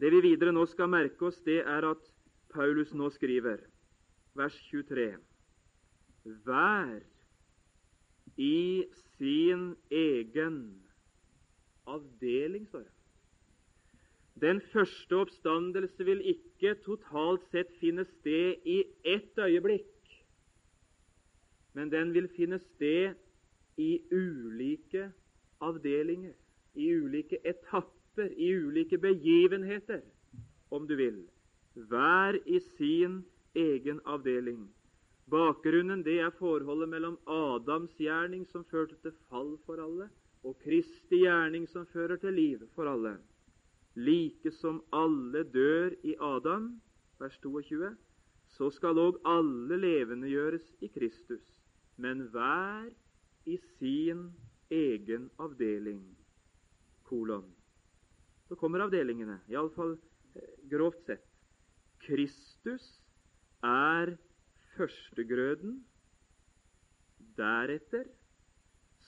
Det 0.00 0.10
vi 0.10 0.22
videre 0.24 0.54
nå 0.54 0.64
skal 0.66 0.88
merke 0.88 1.28
oss, 1.28 1.42
det 1.44 1.60
er 1.60 1.84
at 1.90 2.08
Paulus 2.54 2.94
nå 2.94 3.10
skriver, 3.12 3.60
vers 4.34 4.56
23 4.70 5.12
Vær 6.46 7.00
i 8.36 8.84
sin 9.16 9.74
egen 9.90 10.58
avdeling, 11.86 12.66
står 12.68 12.78
det. 12.78 12.92
Den 14.40 14.60
første 14.72 15.16
oppstandelse 15.16 16.04
vil 16.04 16.22
ikke 16.34 16.74
totalt 16.84 17.44
sett 17.52 17.70
finne 17.80 18.04
sted 18.18 18.64
i 18.64 18.82
ett 19.04 19.38
øyeblikk, 19.38 19.88
men 21.72 21.92
den 21.92 22.14
vil 22.14 22.28
finne 22.36 22.58
sted 22.58 23.14
i 23.76 24.00
ulike 24.12 25.10
avdelinger, 25.60 26.32
i 26.74 26.88
ulike 26.96 27.38
etapper, 27.44 28.28
i 28.36 28.50
ulike 28.56 28.98
begivenheter, 28.98 30.00
om 30.70 30.88
du 30.88 30.96
vil. 30.96 31.22
Hver 31.74 32.36
i 32.46 32.60
sin 32.76 33.22
egen 33.54 34.00
avdeling. 34.04 34.66
Bakgrunnen 35.32 36.02
det 36.04 36.18
er 36.20 36.32
forholdet 36.36 36.90
mellom 36.92 37.14
Adams 37.24 37.94
gjerning, 37.96 38.44
som 38.52 38.66
førte 38.68 38.98
til 39.00 39.14
fall 39.30 39.54
for 39.64 39.80
alle, 39.80 40.10
og 40.44 40.58
Kristi 40.60 41.22
gjerning 41.22 41.64
som 41.70 41.86
fører 41.88 42.18
til 42.20 42.34
liv 42.36 42.66
for 42.74 42.90
alle. 42.90 43.14
Like 43.96 44.52
som 44.58 44.82
alle 44.92 45.44
dør 45.54 45.94
i 46.04 46.16
Adam, 46.20 46.74
vers 47.20 47.38
22, 47.40 47.94
så 48.52 48.68
skal 48.76 49.00
òg 49.00 49.20
alle 49.28 49.78
levendegjøres 49.80 50.66
i 50.84 50.90
Kristus, 50.92 51.44
men 51.96 52.26
hver 52.34 52.90
i 53.48 53.56
sin 53.78 54.26
egen 54.68 55.30
avdeling. 55.40 56.02
Kolon. 57.08 57.48
Så 58.48 58.58
kommer 58.60 58.84
avdelingene, 58.84 59.38
iallfall 59.48 59.94
eh, 60.36 60.52
grovt 60.68 61.00
sett. 61.08 61.24
Kristus 62.04 62.84
er 63.64 64.12
førstegrøden. 64.76 65.78
Deretter 67.36 68.04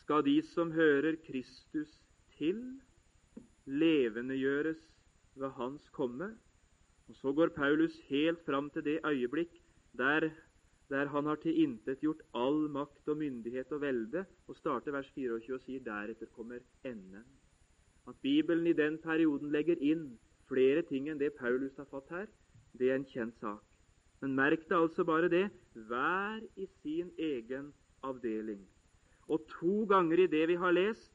skal 0.01 0.25
de 0.25 0.43
som 0.55 0.73
hører 0.73 1.17
Kristus 1.27 1.93
til, 2.39 2.61
levendegjøres 3.67 4.81
ved 5.35 5.51
Hans 5.51 5.89
komme. 5.89 6.35
Og 7.09 7.15
Så 7.17 7.33
går 7.33 7.49
Paulus 7.49 8.01
helt 8.09 8.45
fram 8.45 8.71
til 8.71 8.85
det 8.85 9.01
øyeblikk 9.07 9.63
der, 9.99 10.31
der 10.89 11.07
han 11.07 11.27
har 11.27 11.35
tilintetgjort 11.35 12.23
all 12.35 12.69
makt 12.71 13.09
og 13.09 13.17
myndighet 13.17 13.73
og 13.73 13.81
velde, 13.81 14.25
og 14.49 14.57
starter 14.57 14.93
vers 14.93 15.11
24 15.15 15.55
og 15.55 15.61
sier 15.61 15.81
deretter 15.85 16.27
kommer 16.27 16.59
enden. 16.85 17.25
At 18.09 18.15
Bibelen 18.23 18.67
i 18.67 18.73
den 18.73 18.99
perioden 18.99 19.53
legger 19.53 19.77
inn 19.81 20.19
flere 20.49 20.83
ting 20.83 21.09
enn 21.09 21.21
det 21.21 21.33
Paulus 21.39 21.77
har 21.77 21.89
fått 21.89 22.11
her, 22.11 22.27
det 22.79 22.91
er 22.91 23.01
en 23.01 23.09
kjent 23.09 23.41
sak. 23.41 23.74
Men 24.23 24.37
merk 24.39 24.69
deg 24.69 24.79
altså 24.79 25.05
bare 25.05 25.29
det 25.33 25.49
hver 25.75 26.41
i 26.57 26.67
sin 26.83 27.11
egen 27.19 27.73
avdeling. 28.05 28.63
Og 29.29 29.45
to 29.59 29.85
ganger 29.91 30.25
i 30.25 30.31
det 30.31 30.47
vi 30.49 30.57
har 30.61 30.75
lest, 30.77 31.13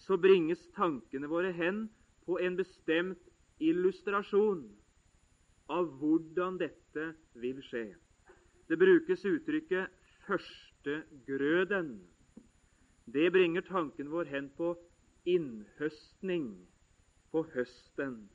så 0.00 0.16
bringes 0.16 0.62
tankene 0.76 1.28
våre 1.28 1.52
hen 1.52 1.84
på 2.24 2.38
en 2.40 2.56
bestemt 2.56 3.20
illustrasjon 3.60 4.64
av 5.70 5.90
hvordan 6.00 6.56
dette 6.60 7.10
vil 7.38 7.60
skje. 7.62 7.90
Det 8.68 8.78
brukes 8.78 9.24
uttrykket 9.24 9.90
'førstegrøden'. 10.26 11.98
Det 13.12 13.32
bringer 13.32 13.60
tanken 13.60 14.10
vår 14.10 14.24
hen 14.24 14.50
på 14.56 14.76
innhøstning, 15.26 16.68
på 17.32 17.42
høsten. 17.54 18.30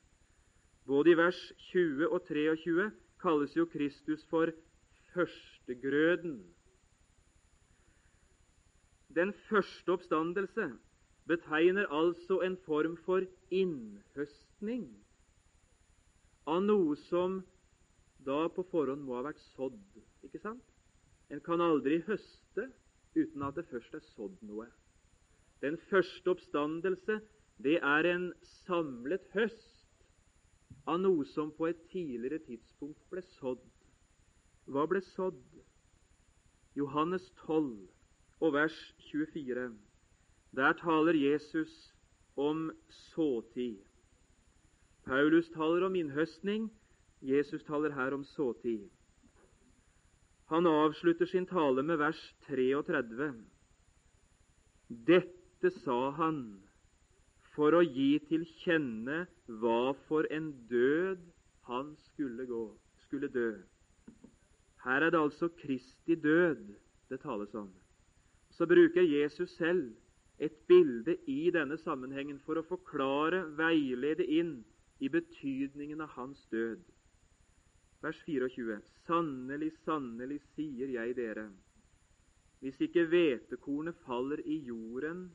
Både 0.85 1.11
i 1.11 1.17
vers 1.17 1.53
20 1.57 2.09
og 2.11 2.21
23 2.27 2.91
kalles 3.25 3.55
jo 3.57 3.65
Kristus 3.73 4.21
for 4.29 4.53
førstegrøden 5.13 6.37
den 9.15 9.33
første 9.49 9.91
oppstandelse 9.91 10.69
betegner 11.27 11.87
altså 11.87 12.41
en 12.45 12.57
form 12.65 12.97
for 13.05 13.23
innhøstning 13.49 14.89
av 16.45 16.65
noe 16.65 16.97
som 17.07 17.39
da 18.27 18.45
på 18.53 18.65
forhånd 18.71 19.05
må 19.05 19.15
ha 19.17 19.23
vært 19.29 19.41
sådd. 19.53 19.79
Ikke 20.25 20.41
sant? 20.41 20.61
En 21.31 21.41
kan 21.45 21.61
aldri 21.63 22.01
høste 22.05 22.67
uten 23.15 23.45
at 23.47 23.55
det 23.57 23.65
først 23.69 23.95
er 23.95 24.03
sådd 24.11 24.35
noe. 24.45 24.67
Den 25.63 25.77
første 25.89 26.35
oppstandelse, 26.35 27.21
det 27.63 27.77
er 27.79 28.09
en 28.11 28.27
samlet 28.65 29.23
høst 29.33 29.74
av 30.85 30.99
noe 31.01 31.25
som 31.33 31.51
på 31.51 31.69
et 31.69 31.81
tidligere 31.91 32.39
tidspunkt 32.45 33.01
ble 33.09 33.23
sådd. 33.39 33.61
Hva 34.69 34.85
ble 34.89 35.01
sådd? 35.13 35.41
Johannes 36.75 37.25
12 37.45 37.87
og 38.43 38.53
vers 38.53 38.77
24. 39.11 39.69
Der 40.55 40.73
taler 40.81 41.17
Jesus 41.17 41.73
om 42.35 42.71
såtid. 43.13 43.79
Paulus 45.05 45.49
taler 45.53 45.85
om 45.85 45.95
innhøstning. 45.95 46.69
Jesus 47.21 47.63
taler 47.63 47.93
her 47.95 48.13
om 48.13 48.23
såtid. 48.23 48.89
Han 50.45 50.67
avslutter 50.67 51.25
sin 51.25 51.45
tale 51.45 51.83
med 51.83 51.97
vers 51.97 52.21
33. 52.47 53.33
Dette 54.87 55.71
sa 55.81 56.11
han 56.19 56.41
for 57.55 57.73
å 57.73 57.81
gi 57.81 58.19
til 58.29 58.45
kjenne 58.61 59.25
hva 59.47 59.93
for 60.07 60.27
en 60.33 60.51
død 60.69 61.21
han 61.69 61.95
skulle 62.07 62.45
gå, 62.45 62.63
skulle 63.05 63.27
dø. 63.27 63.51
Her 64.85 65.01
er 65.01 65.09
det 65.09 65.19
altså 65.19 65.47
Kristi 65.47 66.15
død 66.15 66.75
det 67.09 67.19
tales 67.21 67.53
om. 67.53 67.69
Så 68.51 68.65
bruker 68.65 69.01
Jesus 69.01 69.49
selv 69.57 69.93
et 70.39 70.53
bilde 70.67 71.17
i 71.27 71.51
denne 71.51 71.77
sammenhengen 71.77 72.39
for 72.45 72.59
å 72.59 72.67
forklare, 72.67 73.45
veilede 73.57 74.25
inn 74.25 74.57
i 74.99 75.09
betydningen 75.09 76.01
av 76.01 76.13
hans 76.17 76.41
død. 76.51 76.81
Vers 78.01 78.19
24.: 78.25 78.81
Sannelig, 79.07 79.71
sannelig, 79.85 80.41
sier 80.55 80.91
jeg 80.93 81.15
dere, 81.17 81.49
hvis 82.59 82.79
ikke 82.81 83.05
hvetekornet 83.09 83.97
faller 84.05 84.41
i 84.45 84.59
jorden 84.67 85.27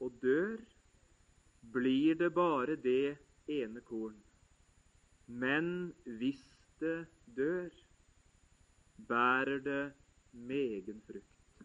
og 0.00 0.18
dør, 0.22 0.58
blir 1.72 2.14
det 2.14 2.32
bare 2.34 2.76
det 2.76 3.16
ene 3.48 3.80
korn. 3.80 4.16
Men 5.26 5.94
hvis 6.04 6.40
det 6.80 7.06
dør, 7.36 7.68
bærer 9.08 9.58
det 9.64 9.92
megen 10.32 11.02
frukt. 11.06 11.64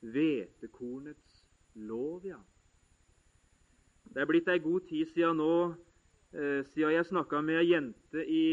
Hvetekornets 0.00 1.44
lov, 1.74 2.24
ja. 2.24 2.38
Det 4.10 4.22
er 4.22 4.26
blitt 4.26 4.48
ei 4.50 4.58
god 4.58 4.88
tid 4.88 5.06
siden 5.12 5.38
nå, 5.38 5.74
eh, 6.32 6.64
siden 6.72 6.96
jeg 6.96 7.06
snakka 7.06 7.40
med 7.40 7.60
ei 7.60 7.70
jente 7.70 8.24
i 8.26 8.44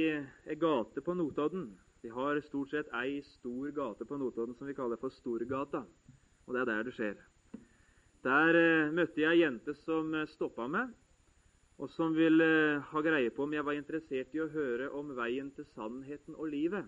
ei 0.45 0.55
gate 0.59 1.01
på 1.01 1.13
Notodden. 1.13 1.71
Vi 2.03 2.11
har 2.13 2.39
stort 2.45 2.69
sett 2.69 2.91
ei 2.93 3.21
stor 3.25 3.71
gate 3.71 4.05
på 4.05 4.17
Notodden 4.17 4.55
som 4.55 4.67
vi 4.67 4.75
kaller 4.77 4.99
for 5.01 5.09
Storgata. 5.09 5.83
Og 6.45 6.53
det 6.53 6.61
er 6.61 6.69
der 6.69 6.83
det 6.83 6.93
skjer. 6.93 7.26
Der 8.25 8.57
eh, 8.57 8.93
møtte 8.93 9.21
jeg 9.21 9.35
ei 9.35 9.43
jente 9.43 9.75
som 9.83 10.13
eh, 10.17 10.25
stoppa 10.31 10.65
meg, 10.71 10.93
og 11.77 11.91
som 11.93 12.15
ville 12.17 12.47
eh, 12.47 12.87
ha 12.89 13.03
greie 13.05 13.29
på 13.33 13.45
om 13.45 13.53
jeg 13.53 13.65
var 13.67 13.77
interessert 13.77 14.33
i 14.33 14.41
å 14.41 14.49
høre 14.49 14.89
om 14.97 15.13
veien 15.17 15.51
til 15.53 15.67
sannheten 15.75 16.35
og 16.35 16.49
livet. 16.49 16.87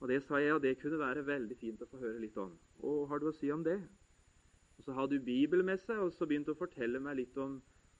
Og 0.00 0.08
Det 0.08 0.22
sa 0.24 0.40
jeg, 0.40 0.54
og 0.56 0.62
det 0.64 0.78
kunne 0.80 0.98
være 0.98 1.26
veldig 1.26 1.56
fint 1.60 1.82
å 1.84 1.88
få 1.90 2.00
høre 2.00 2.22
litt 2.22 2.36
om. 2.40 2.56
Og 2.82 3.06
har 3.10 3.20
du 3.20 3.28
å 3.28 3.36
si 3.36 3.52
om 3.52 3.62
det? 3.62 3.78
Og 4.78 4.84
Så 4.84 4.96
hadde 4.96 5.18
hun 5.18 5.26
Bibel 5.26 5.62
med 5.62 5.78
seg, 5.84 6.00
og 6.00 6.14
så 6.16 6.26
begynte 6.26 6.54
hun 6.54 6.58
å 6.58 6.62
fortelle 6.64 7.02
meg 7.04 7.20
litt 7.20 7.36
om, 7.38 7.58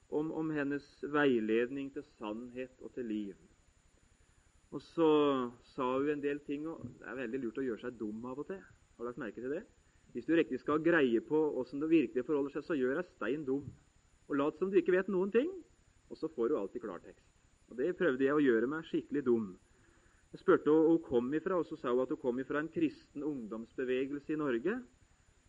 om, 0.09 0.33
om 0.33 0.51
hennes 0.57 0.87
veiledning 1.05 1.92
til 1.94 2.07
sannhet 2.16 2.73
og 2.81 2.94
til 2.96 3.07
liv. 3.07 3.37
Og 4.73 4.83
så 4.83 5.11
sa 5.75 5.92
hun 5.99 6.16
en 6.16 6.25
del 6.25 6.40
ting, 6.46 6.66
og 6.66 6.83
det 6.99 7.07
er 7.11 7.20
veldig 7.20 7.42
lurt 7.44 7.61
å 7.61 7.66
gjøre 7.68 7.85
seg 7.85 8.01
dum 8.01 8.25
av 8.27 8.40
og 8.40 8.49
til. 8.49 8.64
Har 8.96 9.05
du 9.05 9.11
lagt 9.11 9.23
merke 9.23 9.44
til 9.44 9.55
det? 9.55 9.66
Hvis 10.14 10.27
du 10.27 10.35
riktig 10.35 10.59
skal 10.61 10.83
greie 10.83 11.20
på 11.23 11.38
åssen 11.61 11.83
det 11.83 11.90
virkelig 11.90 12.27
forholder 12.27 12.57
seg, 12.57 12.66
så 12.66 12.77
gjør 12.79 12.99
deg 12.99 13.11
stein 13.14 13.44
dum. 13.46 13.66
Og 14.31 14.38
lat 14.38 14.59
som 14.59 14.70
du 14.70 14.79
ikke 14.79 14.94
vet 14.94 15.11
noen 15.11 15.31
ting, 15.35 15.51
og 16.11 16.18
så 16.18 16.31
får 16.35 16.51
du 16.51 16.57
alltid 16.59 16.83
klartekst. 16.83 17.27
Og 17.70 17.77
Det 17.79 17.92
prøvde 17.99 18.27
jeg 18.27 18.35
å 18.35 18.42
gjøre 18.42 18.70
meg 18.70 18.87
skikkelig 18.88 19.23
dum. 19.27 19.53
Jeg 20.33 20.42
spurte 20.42 20.70
hvor 20.70 20.88
hun 20.90 21.03
kom 21.07 21.31
ifra, 21.35 21.59
og 21.59 21.66
så 21.66 21.79
sa 21.79 21.94
hun 21.94 22.03
at 22.03 22.11
hun 22.11 22.23
kom 22.23 22.38
ifra 22.42 22.62
en 22.62 22.70
kristen 22.70 23.23
ungdomsbevegelse 23.27 24.35
i 24.35 24.38
Norge. 24.38 24.77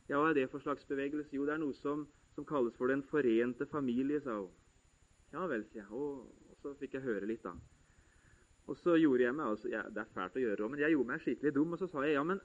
Ja, 0.10 0.20
hva 0.20 0.30
er 0.30 0.38
det 0.38 0.50
for 0.52 0.62
slags 0.62 0.86
bevegelse? 0.90 1.34
Jo, 1.38 1.46
det 1.46 1.56
er 1.56 1.62
noe 1.62 1.76
som, 1.78 2.08
som 2.36 2.46
kalles 2.46 2.78
for 2.78 2.90
Den 2.90 3.04
forente 3.10 3.66
familie, 3.70 4.22
sa 4.22 4.40
hun. 4.40 4.50
Ja 5.34 5.46
vel, 5.48 5.66
sier 5.72 5.86
jeg. 5.86 5.92
Og, 5.96 6.28
så 6.62 6.74
fikk 6.78 6.98
jeg 6.98 7.06
høre 7.06 7.30
litt, 7.30 7.42
da. 7.46 7.56
Og 8.70 8.78
så 8.78 8.96
gjorde 8.96 9.24
jeg 9.24 9.36
meg 9.36 9.46
altså, 9.46 9.70
ja, 9.72 9.82
Det 9.90 10.04
er 10.04 10.12
fælt 10.14 10.36
å 10.38 10.44
gjøre 10.44 10.68
men 10.70 10.80
jeg 10.80 10.94
gjorde 10.94 11.10
meg 11.10 11.24
skikkelig 11.24 11.54
dum. 11.56 11.74
Og 11.74 11.82
så 11.82 11.88
sa 11.92 12.04
jeg 12.06 12.14
ja, 12.16 12.24
men 12.24 12.42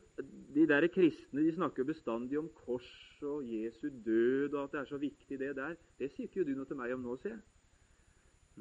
de 0.55 0.65
der 0.69 0.87
kristne 0.93 1.45
de 1.45 1.53
snakker 1.55 1.89
bestandig 1.89 2.39
om 2.41 2.49
kors 2.65 2.89
og 3.23 3.45
Jesu 3.45 3.89
død, 4.05 4.55
og 4.55 4.63
at 4.65 4.73
det 4.73 4.81
er 4.81 4.89
så 4.91 5.01
viktig, 5.01 5.39
det 5.41 5.55
der. 5.57 5.77
Det 5.99 6.11
sier 6.13 6.29
ikke 6.29 6.43
jo 6.43 6.49
du 6.49 6.55
noe 6.57 6.69
til 6.69 6.81
meg 6.81 6.95
om 6.97 7.05
nå, 7.05 7.17
sier 7.21 7.37
jeg. 7.37 7.45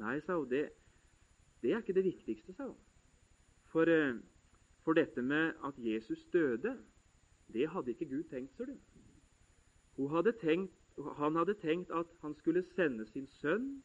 Nei, 0.00 0.18
sa 0.24 0.36
hun, 0.36 0.48
det, 0.50 0.66
det 1.64 1.72
er 1.72 1.80
ikke 1.80 1.96
det 1.96 2.04
viktigste, 2.04 2.54
sa 2.56 2.68
hun. 2.68 2.78
For, 3.72 3.88
eh, 3.88 4.18
for 4.84 4.96
dette 4.96 5.22
med 5.24 5.56
at 5.64 5.78
Jesus 5.80 6.24
døde, 6.32 6.76
det 7.52 7.68
hadde 7.72 7.92
ikke 7.92 8.08
Gud 8.10 8.24
tenkt, 8.30 8.56
ser 8.56 8.72
du. 8.72 8.76
Hadde 10.12 10.32
tenkt, 10.40 10.72
han 11.16 11.36
hadde 11.36 11.54
tenkt 11.60 11.90
at 11.90 12.08
han 12.22 12.34
skulle 12.36 12.64
sende 12.76 13.06
sin 13.08 13.26
sønn 13.40 13.82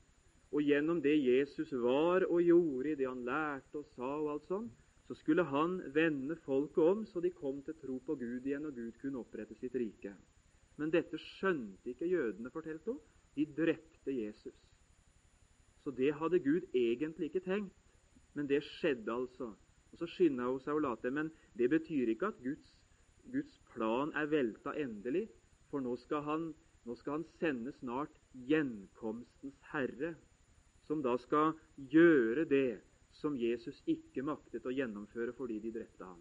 og 0.51 0.67
gjennom 0.67 0.99
det 1.03 1.15
Jesus 1.15 1.71
var 1.71 2.25
og 2.27 2.41
gjorde, 2.43 2.91
i 2.91 2.95
det 2.99 3.07
han 3.07 3.23
lærte 3.23 3.79
og 3.79 3.87
sa, 3.95 4.09
og 4.19 4.31
alt 4.33 4.49
sånn, 4.49 4.67
så 5.07 5.15
skulle 5.19 5.45
han 5.47 5.77
vende 5.95 6.35
folket 6.45 6.83
om 6.83 7.05
så 7.07 7.23
de 7.23 7.31
kom 7.35 7.61
til 7.63 7.75
tro 7.79 7.97
på 8.05 8.15
Gud 8.19 8.45
igjen, 8.47 8.67
og 8.67 8.75
Gud 8.75 8.97
kunne 9.01 9.23
opprette 9.23 9.55
sitt 9.59 9.75
rike. 9.79 10.13
Men 10.79 10.91
dette 10.91 11.19
skjønte 11.19 11.91
ikke 11.91 12.09
jødene, 12.09 12.51
fortalte 12.51 12.93
hun. 12.93 12.99
De 13.35 13.45
drepte 13.55 14.11
Jesus. 14.11 14.55
Så 15.83 15.91
det 15.95 16.13
hadde 16.19 16.39
Gud 16.43 16.67
egentlig 16.75 17.31
ikke 17.31 17.43
tenkt, 17.45 17.75
men 18.33 18.47
det 18.47 18.61
skjedde 18.63 19.11
altså. 19.11 19.53
Og 19.91 19.99
Så 19.99 20.07
skynda 20.07 20.47
hun 20.47 20.59
seg 20.63 20.75
å 20.75 20.83
la 20.83 20.95
til. 20.99 21.11
Men 21.15 21.31
det 21.59 21.69
betyr 21.71 22.11
ikke 22.11 22.31
at 22.31 22.39
Guds, 22.43 22.73
Guds 23.31 23.55
plan 23.73 24.11
er 24.15 24.31
velta 24.31 24.75
endelig, 24.79 25.27
for 25.71 25.83
nå 25.83 25.95
skal, 26.03 26.23
han, 26.27 26.49
nå 26.87 26.95
skal 26.99 27.19
han 27.19 27.27
sende 27.39 27.71
snart 27.79 28.15
gjenkomstens 28.47 29.59
Herre 29.71 30.15
som 30.91 30.99
da 30.99 31.13
skal 31.23 31.53
gjøre 31.77 32.43
det 32.51 32.81
som 33.15 33.37
Jesus 33.39 33.77
ikke 33.87 34.25
maktet 34.27 34.65
å 34.67 34.73
gjennomføre 34.75 35.31
fordi 35.37 35.61
de 35.63 35.71
drepte 35.71 36.03
ham. 36.03 36.19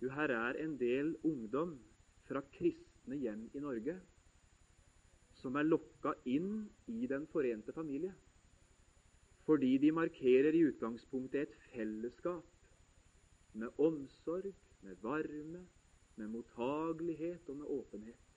Du, 0.00 0.08
her 0.08 0.32
er 0.32 0.56
en 0.62 0.78
del 0.80 1.12
ungdom 1.28 1.74
fra 2.24 2.40
kristne 2.54 3.18
hjem 3.20 3.42
i 3.52 3.60
Norge 3.60 3.98
som 5.36 5.58
er 5.60 5.68
lokka 5.68 6.14
inn 6.28 6.64
i 6.88 7.04
Den 7.10 7.26
forente 7.28 7.76
familie 7.76 8.14
fordi 9.44 9.74
de 9.82 9.92
markerer 9.92 10.56
i 10.56 10.64
utgangspunktet 10.70 11.42
et 11.42 11.54
fellesskap 11.72 12.46
med 13.58 13.80
omsorg, 13.82 14.52
med 14.86 15.00
varme, 15.02 15.64
med 16.16 16.28
mottagelighet 16.30 17.48
og 17.50 17.56
med 17.56 17.72
åpenhet. 17.74 18.29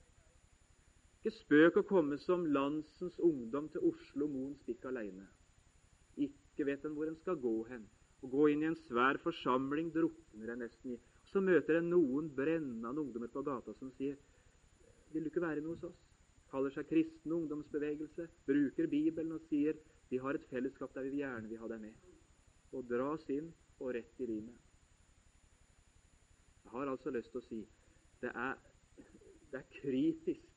Ikke 1.24 1.38
spøk 1.38 1.78
å 1.80 1.82
komme 1.88 2.18
som 2.20 2.42
landsens 2.52 3.16
ungdom 3.24 3.70
til 3.72 3.86
Oslo 3.88 4.26
Moen 4.28 4.58
Stikk 4.60 4.84
aleine. 4.90 5.24
Ikke 6.20 6.66
vet 6.68 6.84
en 6.84 6.98
hvor 6.98 7.08
en 7.08 7.16
skal 7.22 7.38
gå 7.40 7.54
hen. 7.70 7.86
Å 8.20 8.28
gå 8.28 8.50
inn 8.52 8.66
i 8.66 8.68
en 8.68 8.76
svær 8.90 9.16
forsamling 9.24 9.94
drukner 9.96 10.52
en 10.52 10.60
nesten 10.66 10.98
i. 10.98 11.00
Så 11.32 11.40
møter 11.40 11.80
en 11.80 11.88
noen 11.94 12.28
brennende 12.28 12.92
ungdommer 12.92 13.32
på 13.32 13.46
gata 13.48 13.72
som 13.80 13.94
sier 13.96 14.20
Vil 15.16 15.24
du 15.24 15.32
ikke 15.32 15.46
være 15.48 15.64
med 15.64 15.78
hos 15.78 15.88
oss? 15.94 16.04
Kaller 16.52 16.76
seg 16.76 16.92
kristen 16.92 17.32
ungdomsbevegelse, 17.40 18.28
bruker 18.44 18.92
Bibelen 18.92 19.38
og 19.38 19.48
sier 19.48 19.80
vi 20.12 20.20
har 20.20 20.36
et 20.36 20.52
fellesskap 20.52 20.92
der 20.92 21.08
vi 21.08 21.24
gjerne 21.24 21.48
vil 21.48 21.64
ha 21.64 21.72
deg 21.72 21.86
med. 21.88 21.96
Og 22.76 22.84
dras 22.92 23.24
inn 23.32 23.48
og 23.80 23.96
rett 23.96 24.20
i 24.20 24.28
rimet. 24.28 24.60
Jeg 26.66 26.76
har 26.76 26.92
altså 26.92 27.16
lyst 27.16 27.32
til 27.32 27.40
å 27.40 27.48
si 27.48 27.62
det 28.20 28.36
er, 28.36 28.60
det 29.54 29.64
er 29.64 29.72
kritisk 29.80 30.53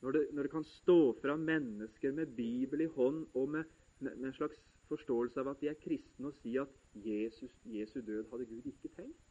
når 0.00 0.12
det, 0.12 0.22
når 0.32 0.42
det, 0.42 0.50
kan 0.50 0.64
stå 0.64 0.98
fram 1.22 1.40
mennesker 1.48 2.12
med 2.12 2.26
Bibel 2.36 2.80
i 2.80 2.90
hånd 2.96 3.26
og 3.34 3.48
med, 3.48 3.64
med, 3.98 4.24
en 4.24 4.32
slags 4.36 4.58
forståelse 4.90 5.40
av 5.40 5.48
at 5.50 5.60
de 5.60 5.70
er 5.70 5.80
kristne, 5.80 6.28
og 6.28 6.36
si 6.42 6.56
at 6.60 6.72
Jesus, 6.94 7.52
Jesu 7.64 8.00
død 8.00 8.28
hadde 8.30 8.46
Gud 8.50 8.68
ikke 8.70 8.92
tenkt. 8.96 9.22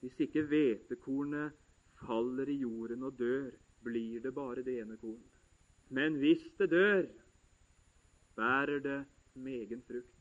Hvis 0.00 0.20
ikke 0.26 0.42
hvetekornet 0.48 1.56
faller 2.00 2.48
i 2.48 2.60
jorden 2.62 3.02
og 3.02 3.18
dør, 3.18 3.50
blir 3.84 4.20
det 4.20 4.34
bare 4.34 4.64
det 4.64 4.78
ene 4.80 4.96
korn. 5.00 5.20
Men 5.88 6.16
hvis 6.20 6.44
det 6.58 6.70
dør, 6.70 7.06
bærer 8.36 8.80
det 8.80 9.04
megen 9.34 9.82
frukt. 9.86 10.16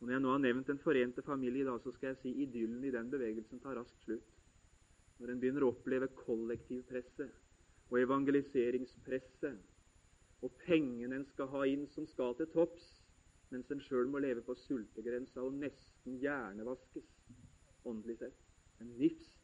Og 0.00 0.06
Når 0.06 0.12
jeg 0.12 0.22
nå 0.22 0.30
har 0.30 0.38
nevnt 0.38 0.66
Den 0.66 0.78
forente 0.78 1.22
familie, 1.22 1.64
da, 1.64 1.78
så 1.78 1.92
skal 1.92 2.12
jeg 2.12 2.16
si 2.22 2.34
idyllen 2.42 2.84
i 2.84 2.90
den 2.90 3.10
bevegelsen 3.10 3.60
tar 3.60 3.74
raskt 3.80 4.04
slutt 4.04 4.37
når 5.18 5.32
en 5.32 5.40
begynner 5.42 5.64
å 5.66 5.72
oppleve 5.72 6.08
kollektivpresset 6.20 7.32
og 7.88 7.96
evangeliseringspresset 8.02 9.56
og 10.46 10.50
pengene 10.62 11.16
en 11.18 11.26
skal 11.32 11.48
ha 11.54 11.62
inn 11.66 11.86
som 11.90 12.06
skal 12.06 12.36
til 12.38 12.48
topps, 12.52 12.86
mens 13.50 13.70
en 13.72 13.80
sjøl 13.82 14.06
må 14.12 14.18
leve 14.22 14.42
på 14.46 14.54
sultegrensa 14.60 15.42
og 15.42 15.56
nesten 15.58 16.18
hjernevaskes 16.22 17.08
åndelig 17.88 18.18
sett. 18.20 18.38
En 18.78 18.92
nifst. 19.00 19.34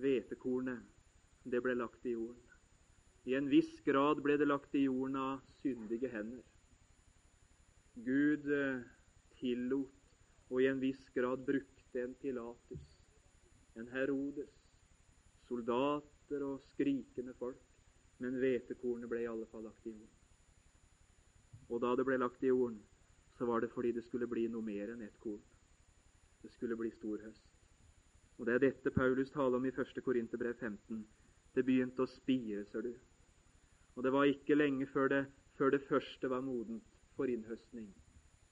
Hvetekornet, 0.00 0.80
det 1.44 1.60
ble 1.62 1.76
lagt 1.78 2.06
i 2.08 2.16
jorden. 2.16 2.40
I 3.30 3.36
en 3.38 3.48
viss 3.48 3.78
grad 3.86 4.20
ble 4.24 4.36
det 4.40 4.48
lagt 4.48 4.74
i 4.74 4.84
jorden 4.84 5.16
av 5.20 5.44
syndige 5.60 6.10
hender. 6.12 6.42
Gud 7.94 8.50
eh, 8.50 8.82
tillot, 9.38 9.94
og 10.50 10.60
i 10.60 10.66
en 10.68 10.82
viss 10.82 11.06
grad 11.14 11.44
brukte 11.46 12.02
en 12.02 12.16
Pilatus, 12.20 12.93
en 13.74 13.88
Herodes, 13.92 14.50
soldater 15.48 16.44
og 16.46 16.60
skrikende 16.72 17.34
folk, 17.38 17.60
men 18.18 18.38
hvetekornet 18.38 19.10
ble 19.10 19.24
i 19.24 19.30
alle 19.30 19.46
fall 19.50 19.66
lagt 19.66 19.86
i 19.86 19.92
jorden. 19.92 20.20
Og 21.68 21.80
da 21.82 21.94
det 21.96 22.04
ble 22.06 22.18
lagt 22.20 22.42
i 22.44 22.52
jorden, 22.52 22.78
så 23.38 23.46
var 23.46 23.60
det 23.60 23.72
fordi 23.72 23.92
det 23.92 24.04
skulle 24.04 24.28
bli 24.30 24.46
noe 24.48 24.62
mer 24.62 24.92
enn 24.92 25.02
ett 25.02 25.18
korn. 25.20 25.42
Det 26.42 26.52
skulle 26.52 26.76
bli 26.76 26.90
stor 26.94 27.18
høst. 27.24 27.50
Og 28.38 28.46
Det 28.46 28.54
er 28.54 28.58
dette 28.58 28.90
Paulus 28.90 29.30
taler 29.30 29.56
om 29.56 29.66
i 29.66 29.72
1. 29.72 30.02
Korinterbrev 30.04 30.54
15. 30.54 31.06
Det 31.54 31.64
begynte 31.64 32.02
å 32.02 32.10
spire, 32.10 32.64
ser 32.66 32.82
du. 32.82 32.94
Og 33.94 34.02
det 34.02 34.12
var 34.12 34.26
ikke 34.26 34.58
lenge 34.58 34.86
før 34.90 35.08
det, 35.08 35.24
før 35.58 35.70
det 35.70 35.82
første 35.88 36.30
var 36.30 36.42
modent 36.42 36.96
for 37.16 37.30
innhøstning. 37.30 37.92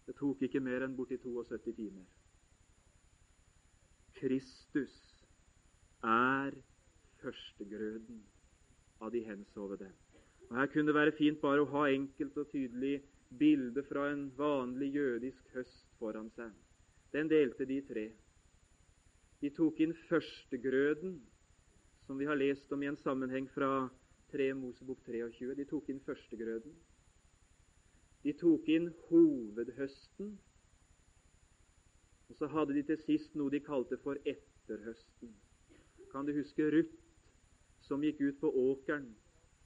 Det 0.06 0.14
tok 0.18 0.42
ikke 0.42 0.62
mer 0.62 0.86
enn 0.86 0.94
borti 0.96 1.18
72 1.18 1.74
timer. 1.76 2.06
Kristus 4.18 5.11
er 6.02 6.54
førstegrøden 7.22 8.22
av 9.00 9.12
de 9.12 9.22
hensovede. 9.24 9.90
Og 10.50 10.56
Her 10.56 10.66
kunne 10.66 10.86
det 10.86 10.94
være 10.94 11.16
fint 11.16 11.40
bare 11.40 11.62
å 11.62 11.70
ha 11.72 11.86
enkelt 11.90 12.36
og 12.36 12.50
tydelig 12.50 13.00
bilde 13.38 13.82
fra 13.88 14.10
en 14.12 14.26
vanlig 14.36 14.92
jødisk 14.94 15.54
høst 15.54 15.86
foran 15.98 16.30
seg. 16.36 16.52
Den 17.12 17.30
delte 17.30 17.66
de 17.68 17.80
tre. 17.88 18.06
De 19.40 19.50
tok 19.50 19.80
inn 19.80 19.94
førstegrøden, 20.08 21.16
som 22.06 22.18
vi 22.18 22.28
har 22.28 22.38
lest 22.38 22.72
om 22.72 22.82
i 22.82 22.90
en 22.90 22.98
sammenheng 23.00 23.48
fra 23.54 23.88
3 24.32 24.52
Mosebok 24.54 25.02
23. 25.06 25.54
De 25.58 25.66
tok 25.68 25.88
inn 25.92 26.00
førstegrøden. 26.06 26.74
De 28.22 28.32
tok 28.38 28.68
inn 28.70 28.90
hovedhøsten. 29.08 30.34
Og 32.28 32.36
så 32.38 32.48
hadde 32.54 32.76
de 32.78 32.84
til 32.90 33.00
sist 33.02 33.34
noe 33.36 33.52
de 33.52 33.60
kalte 33.60 33.98
for 34.04 34.20
etterhøsten. 34.24 35.34
Kan 36.12 36.26
du 36.28 36.34
huske 36.36 36.70
Ruth, 36.70 36.98
som 37.80 38.04
gikk 38.04 38.20
ut 38.20 38.40
på 38.40 38.50
åkeren 38.68 39.08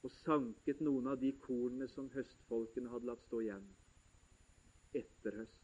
og 0.03 0.13
sanket 0.21 0.79
noen 0.81 1.11
av 1.11 1.19
de 1.19 1.33
kornene 1.43 1.89
som 1.91 2.07
høstfolkene 2.13 2.89
hadde 2.93 3.11
latt 3.11 3.25
stå 3.27 3.43
igjen? 3.43 3.67
etter 4.95 5.35
høst? 5.41 5.63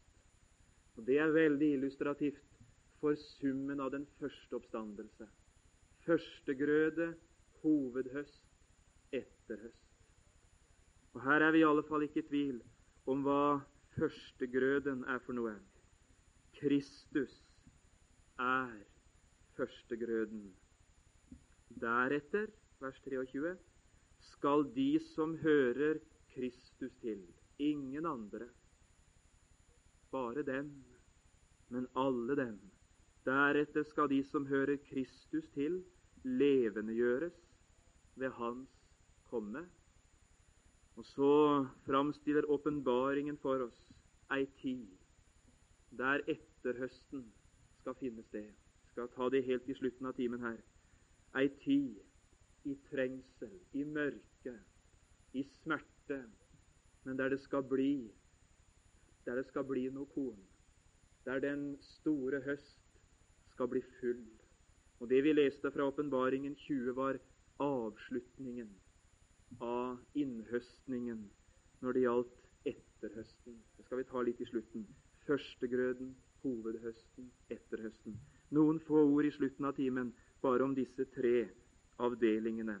Og 0.96 1.06
Det 1.06 1.18
er 1.18 1.32
veldig 1.34 1.70
illustrativt 1.78 2.42
for 3.00 3.16
summen 3.18 3.80
av 3.80 3.90
den 3.92 4.06
første 4.18 4.56
oppstandelse. 4.56 5.28
Førstegrøde, 6.04 7.14
hovedhøst, 7.62 8.44
etterhøst. 9.12 9.80
Og 11.14 11.22
Her 11.22 11.42
er 11.42 11.52
vi 11.52 11.58
i 11.58 11.68
alle 11.68 11.82
fall 11.88 12.02
ikke 12.02 12.22
i 12.22 12.28
tvil 12.28 12.60
om 13.06 13.22
hva 13.26 13.60
førstegrøden 13.96 15.04
er 15.04 15.18
for 15.26 15.36
noe. 15.36 15.54
Kristus 16.58 17.34
er 18.38 18.74
førstegrøden. 19.56 20.54
Deretter, 21.80 22.50
vers 22.80 23.00
23, 23.04 23.54
skal 24.32 24.64
de 24.74 24.90
som 25.14 25.36
hører 25.42 25.98
Kristus 26.34 26.92
til, 27.00 27.22
ingen 27.58 28.06
andre, 28.06 28.48
bare 30.10 30.42
dem, 30.42 30.70
men 31.68 31.86
alle 31.96 32.36
dem. 32.36 32.58
Deretter 33.24 33.82
skal 33.88 34.08
de 34.10 34.22
som 34.30 34.46
hører 34.46 34.76
Kristus 34.88 35.46
til, 35.54 35.82
levendegjøres 36.24 37.36
ved 38.16 38.30
Hans 38.30 38.70
komme. 39.30 39.64
Og 40.96 41.04
så 41.04 41.66
framstiller 41.86 42.46
åpenbaringen 42.50 43.36
for 43.42 43.66
oss 43.66 43.80
ei 44.32 44.46
tid 44.60 44.86
der 45.98 46.22
etterhøsten 46.30 47.26
skal 47.80 47.94
finne 47.98 48.22
sted. 48.22 48.50
Skal 48.90 49.10
ta 49.14 49.28
det 49.30 49.44
helt 49.44 49.68
i 49.68 49.74
slutten 49.74 50.06
av 50.06 50.14
timen 50.18 50.42
her. 50.42 50.58
Ei 51.34 51.48
tid 51.64 51.98
i 52.64 52.74
trengsel, 52.90 53.54
i 53.72 53.84
mørke, 53.84 54.54
i 55.34 55.42
smerte, 55.42 56.20
men 57.04 57.18
der 57.18 57.34
det 57.34 57.40
skal 57.42 57.64
bli 57.68 58.10
der 59.24 59.34
det 59.40 59.46
skal 59.48 59.64
bli 59.64 59.86
noe 59.88 60.06
korn. 60.12 60.40
Der 61.24 61.40
den 61.40 61.76
store 61.80 62.40
høst 62.44 63.00
skal 63.54 63.68
bli 63.72 63.80
full. 64.00 64.24
Og 65.00 65.08
Det 65.08 65.22
vi 65.24 65.32
leste 65.32 65.70
fra 65.70 65.86
åpenbaringen 65.88 66.54
20, 66.54 66.92
var 66.96 67.18
avslutningen 67.58 68.70
av 69.60 69.98
innhøstningen 70.14 71.24
når 71.80 71.92
det 71.92 72.04
gjaldt 72.04 72.36
etterhøsten. 72.64 73.56
Det 73.76 73.84
skal 73.84 73.98
vi 73.98 74.06
ta 74.10 74.22
litt 74.22 74.40
i 74.40 74.48
slutten. 74.48 74.86
Førstegrøden, 75.26 76.14
hovedhøsten, 76.42 77.32
etterhøsten. 77.48 78.16
Noen 78.50 78.80
få 78.80 79.04
ord 79.08 79.24
i 79.24 79.32
slutten 79.32 79.64
av 79.64 79.76
timen 79.76 80.12
bare 80.44 80.66
om 80.66 80.74
disse 80.76 81.06
tre 81.16 81.46
avdelingene. 82.04 82.76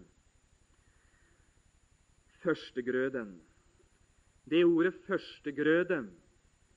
Førstegrøden. 2.44 3.38
Det 4.44 4.60
ordet 4.68 4.92
førstegrøde, 5.06 6.02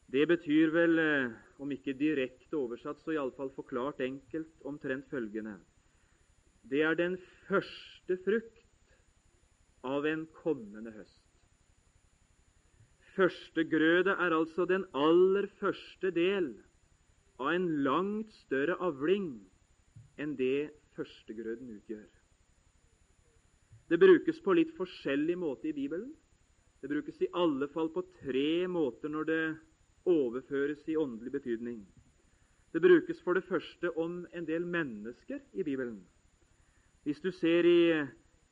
det 0.08 0.28
betyr 0.28 0.72
vel, 0.72 1.00
eh, 1.00 1.34
om 1.60 1.72
ikke 1.72 1.98
direkte 2.00 2.56
oversatt, 2.56 3.02
så 3.04 3.12
iallfall 3.12 3.52
forklart 3.56 4.00
enkelt, 4.00 4.54
omtrent 4.64 5.10
følgende. 5.12 5.58
Det 6.64 6.82
er 6.82 6.96
den 6.96 7.18
første 7.48 8.18
frukt 8.24 8.64
av 9.84 10.06
en 10.08 10.26
kommende 10.40 10.94
høst. 10.96 11.24
Førstegrøde 13.18 14.16
er 14.16 14.36
altså 14.36 14.66
den 14.70 14.86
aller 14.96 15.50
første 15.60 16.12
del 16.16 16.54
av 17.40 17.52
en 17.52 17.68
langt 17.84 18.32
større 18.46 18.78
avling 18.84 19.42
enn 20.18 20.36
det 20.40 20.70
førstegrøden 20.98 21.70
utgjør. 21.78 22.08
Det 23.88 24.00
brukes 24.02 24.40
på 24.44 24.56
litt 24.58 24.74
forskjellig 24.76 25.38
måte 25.40 25.70
i 25.70 25.76
Bibelen. 25.76 26.10
Det 26.82 26.90
brukes 26.92 27.22
i 27.24 27.32
alle 27.34 27.70
fall 27.72 27.90
på 27.94 28.04
tre 28.20 28.68
måter 28.70 29.10
når 29.10 29.30
det 29.30 29.44
overføres 30.08 30.84
i 30.88 30.98
åndelig 31.00 31.32
betydning. 31.38 31.82
Det 32.74 32.84
brukes 32.84 33.22
for 33.24 33.38
det 33.38 33.48
første 33.48 33.92
om 33.98 34.26
en 34.36 34.46
del 34.46 34.68
mennesker 34.68 35.40
i 35.54 35.64
Bibelen. 35.64 36.02
Hvis 37.08 37.22
du 37.24 37.32
ser 37.32 37.66
i 37.66 37.82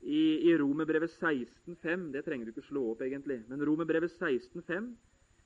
i, 0.06 0.52
i 0.52 0.58
Romerbrevet 0.58 1.10
16,5 1.10 2.12
Det 2.14 2.24
trenger 2.26 2.46
du 2.46 2.54
ikke 2.54 2.68
slå 2.68 2.92
opp, 2.92 3.02
egentlig. 3.02 3.42
Men 3.50 3.64
Romerbrevet 3.66 4.14
16,5 4.22 4.94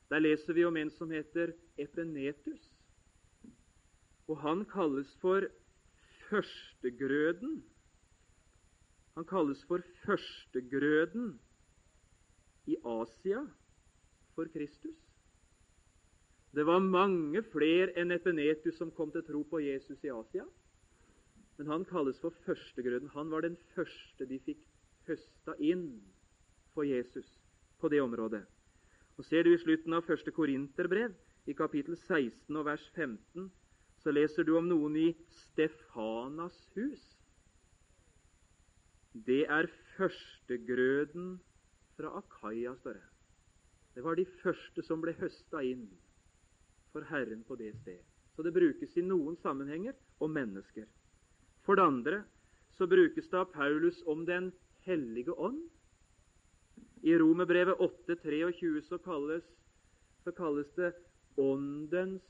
der 0.10 0.24
leser 0.24 0.56
vi 0.58 0.66
om 0.66 0.78
en 0.78 0.90
som 0.90 1.12
heter 1.14 1.52
Epenetus. 1.78 2.64
Og 4.28 4.40
han 4.42 4.64
kalles 4.66 5.10
for 5.22 5.46
førstegrøden. 6.30 7.60
Han 9.18 9.28
kalles 9.28 9.62
for 9.68 9.84
førstegrøden 10.06 11.34
i 12.70 12.78
Asia 12.86 13.44
for 14.36 14.46
Kristus. 14.54 14.98
Det 16.56 16.66
var 16.66 16.80
mange 16.82 17.44
flere 17.52 17.92
enn 18.00 18.14
Epenetus 18.16 18.78
som 18.80 18.92
kom 18.96 19.12
til 19.14 19.26
tro 19.28 19.44
på 19.44 19.62
Jesus 19.62 20.02
i 20.04 20.14
Asia. 20.14 20.46
Men 21.58 21.68
han 21.68 21.86
kalles 21.86 22.20
for 22.24 22.34
førstegrøden. 22.46 23.12
Han 23.14 23.32
var 23.32 23.46
den 23.46 23.58
første 23.76 24.26
de 24.26 24.40
fikk 24.46 24.64
høsta 25.10 25.58
inn 25.60 26.00
for 26.74 26.88
Jesus 26.88 27.28
på 27.82 27.90
det 27.92 28.02
området. 28.02 28.46
Og 29.18 29.26
Ser 29.26 29.44
du 29.44 29.52
i 29.54 29.60
slutten 29.60 29.94
av 29.94 30.06
første 30.08 30.32
Korinterbrev, 30.32 31.12
i 31.50 31.54
kapittel 31.54 31.98
16 31.98 32.56
og 32.56 32.66
vers 32.68 32.84
15, 32.96 33.50
så 34.00 34.12
leser 34.16 34.48
du 34.48 34.56
om 34.58 34.68
noen 34.70 34.96
i 34.96 35.08
Stefanas 35.44 36.58
hus. 36.76 37.04
Det 39.14 39.44
er 39.50 39.68
førstegrøden 39.98 41.34
fra 41.98 42.14
Akaya, 42.22 42.76
står 42.80 43.00
det. 43.00 43.08
Det 43.96 44.04
var 44.06 44.16
de 44.16 44.26
første 44.40 44.84
som 44.86 45.02
ble 45.04 45.16
høsta 45.20 45.64
inn 45.66 45.90
for 46.94 47.04
Herren 47.10 47.42
på 47.44 47.58
det 47.60 47.74
sted. 47.82 48.00
Så 48.36 48.46
det 48.46 48.54
brukes 48.56 48.96
i 48.96 49.04
noen 49.04 49.36
sammenhenger 49.42 49.98
om 50.24 50.32
mennesker. 50.32 50.86
For 51.66 51.76
det 51.76 51.84
andre 51.84 52.22
så 52.78 52.88
brukes 52.88 53.28
det 53.28 53.40
av 53.42 53.52
Paulus 53.52 54.00
om 54.08 54.24
Den 54.26 54.54
hellige 54.88 55.36
ånd. 55.36 55.66
I 57.04 57.18
Romerbrevet 57.20 57.80
8,23 57.84 58.82
så 58.88 58.98
kalles, 59.04 59.44
så 60.24 60.32
kalles 60.32 60.72
det 60.78 60.94
Åndens 61.40 62.24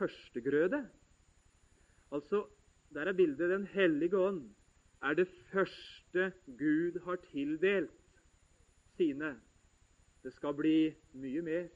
førstegrøde. 0.00 0.80
Altså, 2.12 2.46
der 2.94 3.06
er 3.06 3.12
bildet 3.12 3.50
Den 3.50 3.66
hellige 3.66 4.18
ånd 4.18 4.48
er 5.02 5.14
det 5.14 5.28
første 5.52 6.32
Gud 6.46 7.00
har 7.04 7.16
tildelt 7.30 8.22
sine. 8.96 9.36
Det 10.22 10.32
skal 10.32 10.54
bli 10.56 10.90
mye 11.16 11.42
mer, 11.42 11.68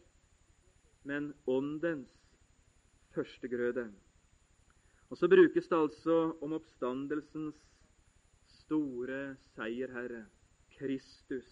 men 1.04 1.32
Åndens 1.46 2.12
førstegrøde. 3.14 3.86
Og 5.10 5.16
Så 5.16 5.28
brukes 5.28 5.68
det 5.68 5.76
altså 5.76 6.34
om 6.42 6.52
oppstandelsens 6.52 7.56
store 8.64 9.36
seierherre, 9.54 10.24
Kristus 10.78 11.48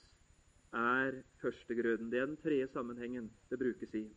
er 0.73 1.23
førstegrøden. 1.41 2.11
Det 2.11 2.19
er 2.19 2.27
den 2.27 2.37
tredje 2.37 2.69
sammenhengen 2.69 3.31
det 3.51 3.59
brukes 3.59 3.95
i. 3.95 4.09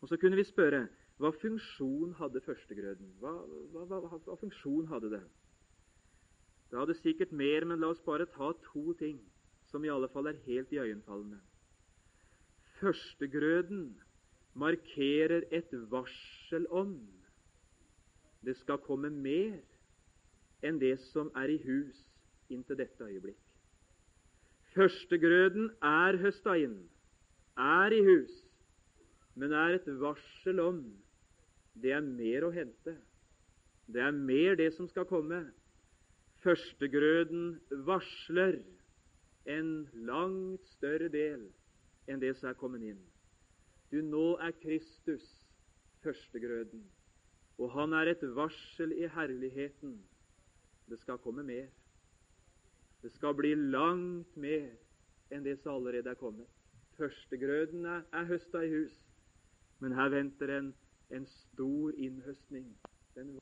Og 0.00 0.08
Så 0.08 0.16
kunne 0.16 0.36
vi 0.36 0.44
spørre 0.44 0.88
hva 1.16 1.32
funksjon 1.40 2.12
hadde 2.18 2.42
førstegrøden? 2.44 3.12
Hva, 3.20 3.32
hva, 3.72 3.84
hva, 3.88 4.18
hva 4.26 4.36
funksjon 4.40 4.88
hadde 4.90 5.14
det? 5.14 5.22
Det 6.70 6.78
hadde 6.80 6.96
sikkert 6.98 7.32
mer, 7.32 7.64
men 7.64 7.80
la 7.80 7.92
oss 7.94 8.02
bare 8.04 8.26
ta 8.34 8.50
to 8.72 8.92
ting 9.00 9.20
som 9.70 9.84
i 9.84 9.92
alle 9.92 10.10
fall 10.12 10.28
er 10.28 10.40
helt 10.46 10.72
iøynefallende. 10.74 11.38
Førstegrøden 12.80 13.94
markerer 14.56 15.46
et 15.54 15.72
varsel 15.90 16.66
om 16.70 16.98
det 18.44 18.56
skal 18.60 18.78
komme 18.84 19.10
mer 19.10 19.56
enn 20.66 20.78
det 20.80 20.98
som 21.08 21.30
er 21.36 21.50
i 21.54 21.58
hus 21.64 22.02
inntil 22.52 22.78
dette 22.78 23.08
øyeblikk. 23.08 23.40
Førstegrøden 24.76 25.70
er 25.80 26.20
høsta 26.20 26.58
inn, 26.60 26.76
er 27.56 27.94
i 27.96 28.02
hus, 28.04 28.32
men 29.34 29.52
er 29.56 29.78
et 29.78 29.88
varsel 30.00 30.60
om 30.60 30.84
det 31.82 31.92
er 31.96 32.04
mer 32.04 32.46
å 32.46 32.52
hente. 32.54 32.96
Det 33.86 34.02
er 34.02 34.14
mer 34.14 34.56
det 34.58 34.72
som 34.74 34.88
skal 34.90 35.06
komme. 35.08 35.44
Førstegrøden 36.42 37.56
varsler 37.86 38.58
en 39.46 39.70
langt 40.08 40.66
større 40.76 41.08
del 41.12 41.46
enn 42.10 42.22
det 42.22 42.34
som 42.38 42.50
er 42.50 42.58
kommet 42.58 42.84
inn. 42.86 43.00
Du, 43.90 44.00
nå 44.02 44.34
er 44.42 44.54
Kristus 44.58 45.24
førstegrøden, 46.02 46.82
og 47.58 47.70
han 47.74 47.94
er 47.96 48.10
et 48.12 48.24
varsel 48.36 48.92
i 48.94 49.06
herligheten. 49.10 49.96
Det 50.86 50.98
skal 51.02 51.18
komme 51.22 51.42
mer. 51.46 51.68
Det 53.02 53.12
skal 53.14 53.34
bli 53.38 53.54
langt 53.54 54.36
mer 54.38 54.68
enn 55.34 55.46
det 55.46 55.56
som 55.60 55.76
allerede 55.76 56.10
er 56.10 56.18
kommet. 56.18 56.48
Førstegrøden 56.96 57.86
er, 57.86 58.04
er 58.12 58.28
høsta 58.30 58.62
i 58.64 58.72
hus, 58.72 58.94
men 59.82 59.94
her 59.94 60.10
venter 60.14 60.52
en, 60.56 60.72
en 61.10 61.26
stor 61.26 61.92
innhøstning. 61.96 62.78
Den 63.14 63.38